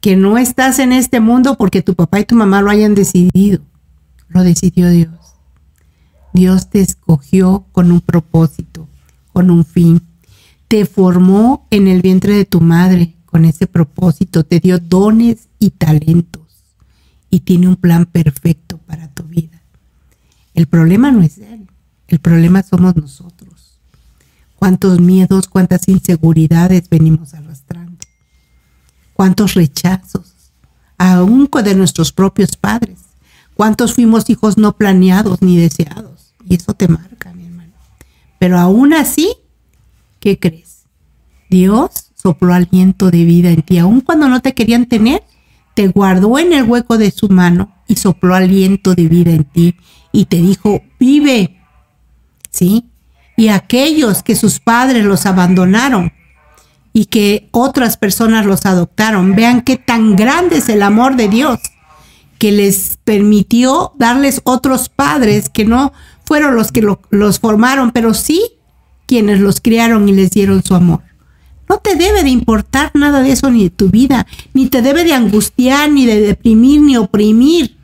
que 0.06 0.16
no 0.16 0.38
estás 0.38 0.78
en 0.78 0.92
este 0.92 1.20
mundo 1.20 1.58
porque 1.58 1.82
tu 1.82 1.96
papá 1.96 2.20
y 2.20 2.26
tu 2.26 2.36
mamá 2.36 2.62
lo 2.62 2.70
hayan 2.70 2.94
decidido. 2.94 3.64
Lo 4.28 4.44
decidió 4.44 4.88
Dios. 4.92 5.10
Dios 6.32 6.70
te 6.70 6.80
escogió 6.80 7.66
con 7.72 7.92
un 7.92 8.02
propósito, 8.02 8.88
con 9.34 9.50
un 9.50 9.66
fin. 9.66 10.04
Te 10.68 10.86
formó 10.86 11.66
en 11.72 11.88
el 11.88 12.04
vientre 12.04 12.36
de 12.36 12.46
tu 12.46 12.62
madre 12.62 13.16
con 13.26 13.46
ese 13.46 13.66
propósito. 13.66 14.44
Te 14.44 14.60
dio 14.60 14.78
dones 14.78 15.48
y 15.58 15.72
talentos 15.72 16.44
y 17.32 17.40
tiene 17.40 17.68
un 17.68 17.76
plan 17.76 18.06
perfecto 18.06 18.78
para 18.86 19.08
tu 19.08 19.24
vida. 19.24 19.60
El 20.54 20.68
problema 20.68 21.10
no 21.10 21.24
es 21.24 21.40
Él, 21.40 21.68
el 22.10 22.20
problema 22.20 22.62
somos 22.62 22.96
nosotros. 22.96 23.80
Cuántos 24.58 25.02
miedos, 25.02 25.48
cuántas 25.48 25.88
inseguridades 25.88 26.90
venimos 26.92 27.34
arrastrando. 27.34 27.75
Cuántos 29.16 29.54
rechazos, 29.54 30.36
aún 30.98 31.50
de 31.64 31.74
nuestros 31.74 32.12
propios 32.12 32.56
padres. 32.58 33.00
Cuántos 33.56 33.94
fuimos 33.94 34.30
hijos 34.30 34.58
no 34.58 34.76
planeados 34.76 35.42
ni 35.42 35.58
deseados. 35.58 36.34
Y 36.48 36.56
eso 36.56 36.74
te 36.74 36.90
marca, 36.90 37.34
mi 37.34 37.46
hermano. 37.46 37.72
Pero 38.38 38.60
aún 38.60 38.94
así, 38.94 39.34
¿qué 40.20 40.38
crees? 40.38 40.84
Dios 41.50 42.12
sopló 42.14 42.54
aliento 42.54 43.10
de 43.10 43.24
vida 43.24 43.50
en 43.52 43.62
ti, 43.62 43.78
aun 43.78 44.02
cuando 44.02 44.28
no 44.28 44.42
te 44.42 44.54
querían 44.54 44.88
tener, 44.88 45.24
te 45.76 45.88
guardó 45.88 46.38
en 46.38 46.52
el 46.54 46.64
hueco 46.64 46.98
de 46.98 47.12
su 47.12 47.30
mano 47.30 47.74
y 47.88 47.96
sopló 47.96 48.36
aliento 48.36 48.96
de 48.96 49.08
vida 49.08 49.32
en 49.32 49.46
ti 49.46 49.78
y 50.12 50.26
te 50.26 50.38
dijo, 50.38 50.82
vive. 51.00 51.62
¿Sí? 52.50 52.90
Y 53.38 53.50
aquellos 53.50 54.24
que 54.24 54.36
sus 54.36 54.60
padres 54.60 55.06
los 55.06 55.26
abandonaron 55.26 56.12
y 56.96 57.08
que 57.08 57.50
otras 57.52 57.98
personas 57.98 58.46
los 58.46 58.66
adoptaron, 58.66 59.36
vean 59.36 59.64
qué 59.64 59.76
tan 59.76 60.16
grande 60.16 60.60
es 60.60 60.70
el 60.70 60.82
amor 60.82 61.18
de 61.18 61.28
Dios 61.28 61.60
que 62.40 62.54
les 62.54 62.98
permitió 63.04 63.92
darles 63.98 64.40
otros 64.46 64.88
padres 64.88 65.50
que 65.50 65.66
no 65.66 65.92
fueron 66.24 66.56
los 66.56 66.72
que 66.72 66.88
los 67.10 67.40
formaron, 67.42 67.92
pero 67.92 68.14
sí 68.14 68.42
quienes 69.08 69.42
los 69.42 69.60
criaron 69.60 70.08
y 70.08 70.14
les 70.14 70.32
dieron 70.32 70.64
su 70.64 70.74
amor. 70.74 71.02
No 71.68 71.80
te 71.80 71.96
debe 71.96 72.24
de 72.24 72.30
importar 72.30 72.92
nada 72.94 73.22
de 73.22 73.34
eso 73.34 73.52
ni 73.52 73.64
de 73.64 73.72
tu 73.72 73.90
vida, 73.90 74.26
ni 74.54 74.68
te 74.68 74.82
debe 74.82 75.04
de 75.04 75.14
angustiar, 75.14 75.92
ni 75.92 76.06
de 76.06 76.22
deprimir, 76.22 76.80
ni 76.80 76.96
oprimir. 76.96 77.76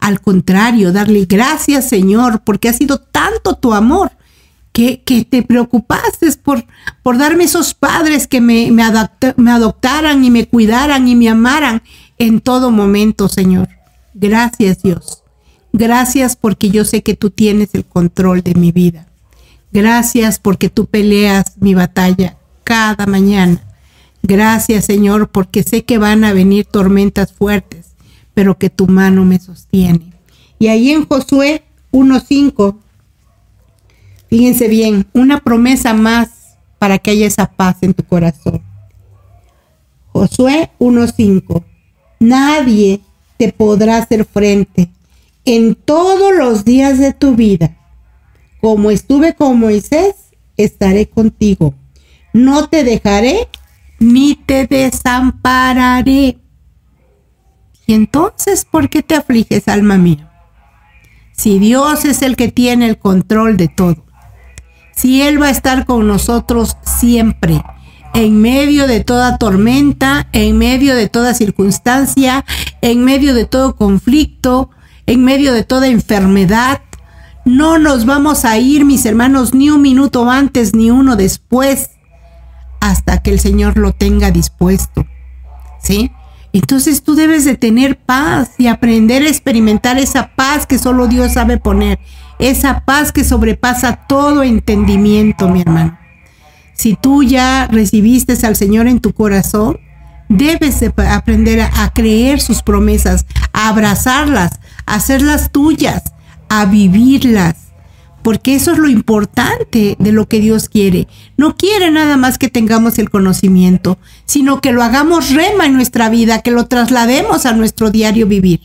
Al 0.00 0.20
contrario, 0.20 0.90
darle 0.90 1.26
gracias 1.26 1.88
Señor, 1.88 2.40
porque 2.42 2.68
ha 2.68 2.72
sido 2.72 2.98
tanto 2.98 3.54
tu 3.54 3.72
amor 3.72 4.10
que, 5.04 5.26
te 5.28 5.42
preocupaste 5.42 6.30
por, 6.42 6.64
por 7.02 7.18
darme 7.18 7.44
esos 7.44 7.74
padres 7.74 8.28
que 8.28 8.40
me, 8.40 8.70
me, 8.70 8.84
me 9.36 9.50
adoptaran 9.50 10.24
y 10.24 10.30
me 10.30 10.46
cuidaran 10.46 11.08
y 11.08 11.16
me 11.16 11.28
amaran 11.28 11.82
en 12.18 12.40
todo 12.40 12.70
momento, 12.70 13.28
Señor. 13.28 13.68
Gracias 14.14 14.82
Dios. 14.82 15.24
Gracias 15.72 16.36
porque 16.36 16.70
yo 16.70 16.84
sé 16.84 17.02
que 17.02 17.14
tú 17.14 17.30
tienes 17.30 17.74
el 17.74 17.84
control 17.84 18.42
de 18.42 18.54
mi 18.54 18.70
vida. 18.70 19.08
Gracias 19.72 20.38
porque 20.38 20.68
tú 20.68 20.86
peleas 20.86 21.56
mi 21.58 21.74
batalla 21.74 22.36
cada 22.62 23.06
mañana. 23.06 23.60
Gracias 24.22 24.84
Señor, 24.84 25.28
porque 25.28 25.64
sé 25.64 25.84
que 25.84 25.98
van 25.98 26.22
a 26.22 26.32
venir 26.32 26.66
tormentas 26.66 27.32
fuertes, 27.32 27.86
pero 28.32 28.58
que 28.58 28.70
tu 28.70 28.86
mano 28.86 29.24
me 29.24 29.40
sostiene. 29.40 30.12
Y 30.60 30.68
ahí 30.68 30.90
en 30.90 31.06
Josué 31.06 31.64
1.5, 31.90 32.76
fíjense 34.28 34.68
bien, 34.68 35.06
una 35.12 35.40
promesa 35.40 35.94
más 35.94 36.56
para 36.78 36.98
que 36.98 37.10
haya 37.10 37.26
esa 37.26 37.46
paz 37.46 37.78
en 37.82 37.94
tu 37.94 38.04
corazón. 38.04 38.62
Josué 40.12 40.70
1.5, 40.78 41.62
nadie 42.20 43.00
te 43.36 43.52
podrá 43.52 43.98
hacer 43.98 44.24
frente 44.24 44.90
en 45.44 45.74
todos 45.74 46.34
los 46.36 46.64
días 46.64 46.98
de 46.98 47.12
tu 47.12 47.34
vida. 47.34 47.76
Como 48.60 48.90
estuve 48.90 49.34
con 49.34 49.58
Moisés, 49.58 50.14
estaré 50.56 51.08
contigo 51.08 51.74
no 52.32 52.68
te 52.68 52.84
dejaré 52.84 53.48
ni 53.98 54.34
te 54.34 54.66
desampararé. 54.66 56.38
Y 57.86 57.94
entonces, 57.94 58.64
¿por 58.64 58.88
qué 58.88 59.02
te 59.02 59.14
afliges, 59.14 59.66
alma 59.68 59.96
mía? 59.98 60.30
Si 61.32 61.58
Dios 61.58 62.04
es 62.04 62.22
el 62.22 62.36
que 62.36 62.48
tiene 62.48 62.86
el 62.86 62.98
control 62.98 63.56
de 63.56 63.68
todo, 63.68 64.04
si 64.98 65.22
Él 65.22 65.40
va 65.40 65.46
a 65.46 65.50
estar 65.50 65.86
con 65.86 66.08
nosotros 66.08 66.76
siempre, 66.82 67.62
en 68.14 68.40
medio 68.40 68.88
de 68.88 69.04
toda 69.04 69.38
tormenta, 69.38 70.26
en 70.32 70.58
medio 70.58 70.96
de 70.96 71.08
toda 71.08 71.34
circunstancia, 71.34 72.44
en 72.80 73.04
medio 73.04 73.32
de 73.32 73.44
todo 73.44 73.76
conflicto, 73.76 74.70
en 75.06 75.22
medio 75.22 75.52
de 75.52 75.62
toda 75.62 75.86
enfermedad, 75.86 76.80
no 77.44 77.78
nos 77.78 78.06
vamos 78.06 78.44
a 78.44 78.58
ir, 78.58 78.84
mis 78.84 79.06
hermanos, 79.06 79.54
ni 79.54 79.70
un 79.70 79.82
minuto 79.82 80.28
antes 80.28 80.74
ni 80.74 80.90
uno 80.90 81.14
después 81.14 81.90
hasta 82.80 83.18
que 83.18 83.30
el 83.30 83.38
Señor 83.38 83.78
lo 83.78 83.92
tenga 83.92 84.32
dispuesto. 84.32 85.06
¿Sí? 85.80 86.10
Entonces 86.52 87.04
tú 87.04 87.14
debes 87.14 87.44
de 87.44 87.54
tener 87.54 88.00
paz 88.00 88.50
y 88.58 88.66
aprender 88.66 89.22
a 89.22 89.28
experimentar 89.28 89.96
esa 89.96 90.34
paz 90.34 90.66
que 90.66 90.76
solo 90.76 91.06
Dios 91.06 91.34
sabe 91.34 91.58
poner. 91.58 92.00
Esa 92.38 92.80
paz 92.84 93.12
que 93.12 93.24
sobrepasa 93.24 94.06
todo 94.08 94.42
entendimiento, 94.42 95.48
mi 95.48 95.62
hermano. 95.62 95.98
Si 96.74 96.94
tú 96.94 97.22
ya 97.22 97.66
recibiste 97.70 98.34
al 98.46 98.56
Señor 98.56 98.86
en 98.86 99.00
tu 99.00 99.12
corazón, 99.12 99.80
debes 100.28 100.78
de 100.80 100.92
aprender 101.08 101.60
a, 101.60 101.82
a 101.82 101.92
creer 101.92 102.40
sus 102.40 102.62
promesas, 102.62 103.26
a 103.52 103.68
abrazarlas, 103.68 104.60
a 104.86 104.94
hacerlas 104.94 105.50
tuyas, 105.50 106.02
a 106.48 106.66
vivirlas 106.66 107.68
porque 108.22 108.54
eso 108.54 108.72
es 108.72 108.78
lo 108.78 108.88
importante 108.88 109.96
de 109.98 110.12
lo 110.12 110.28
que 110.28 110.40
Dios 110.40 110.68
quiere. 110.68 111.08
No 111.36 111.56
quiere 111.56 111.90
nada 111.90 112.16
más 112.16 112.38
que 112.38 112.48
tengamos 112.48 112.98
el 112.98 113.10
conocimiento, 113.10 113.98
sino 114.26 114.60
que 114.60 114.72
lo 114.72 114.82
hagamos 114.82 115.30
rema 115.32 115.66
en 115.66 115.74
nuestra 115.74 116.08
vida, 116.08 116.42
que 116.42 116.50
lo 116.50 116.66
traslademos 116.66 117.46
a 117.46 117.52
nuestro 117.52 117.90
diario 117.90 118.26
vivir. 118.26 118.60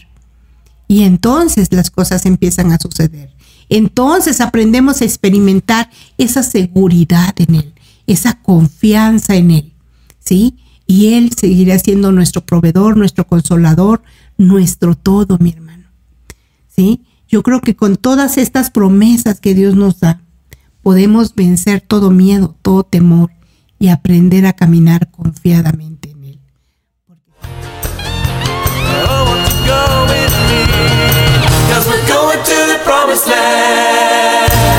Y 0.88 1.04
entonces 1.04 1.70
las 1.72 1.92
cosas 1.92 2.26
empiezan 2.26 2.72
a 2.72 2.78
suceder. 2.78 3.33
Entonces 3.70 4.42
aprendemos 4.42 5.02
a 5.02 5.06
experimentar 5.06 5.90
esa 6.18 6.44
seguridad 6.44 7.34
en 7.38 7.56
Él, 7.56 7.74
esa 8.08 8.40
confianza 8.42 9.36
en 9.36 9.52
Él, 9.52 9.74
¿sí? 10.20 10.58
Y 10.86 11.14
Él 11.14 11.32
seguirá 11.36 11.80
siendo 11.80 12.12
nuestro 12.12 12.46
proveedor, 12.46 12.98
nuestro 12.98 13.26
consolador, 13.26 14.04
nuestro 14.38 14.96
todo, 14.96 15.38
mi 15.40 15.52
hermano, 15.52 15.86
¿sí? 16.68 17.02
Yo 17.28 17.42
creo 17.42 17.62
que 17.62 17.76
con 17.76 17.98
todas 17.98 18.38
estas 18.38 18.70
promesas 18.70 19.40
que 19.40 19.56
Dios 19.56 19.76
nos 19.76 20.00
da, 20.00 20.22
podemos 20.84 21.34
vencer 21.34 21.82
todo 21.82 22.12
miedo, 22.12 22.56
todo 22.62 22.84
temor 22.84 23.32
y 23.80 23.88
aprender 23.88 24.46
a 24.46 24.54
caminar 24.54 25.10
confiadamente 25.10 26.12
en 26.12 26.24
Él. 26.26 26.40
Cause 31.84 31.92
we're 31.92 32.08
going 32.08 32.42
to 32.42 32.56
the 32.72 32.80
promised 32.86 33.28
land. 33.28 34.73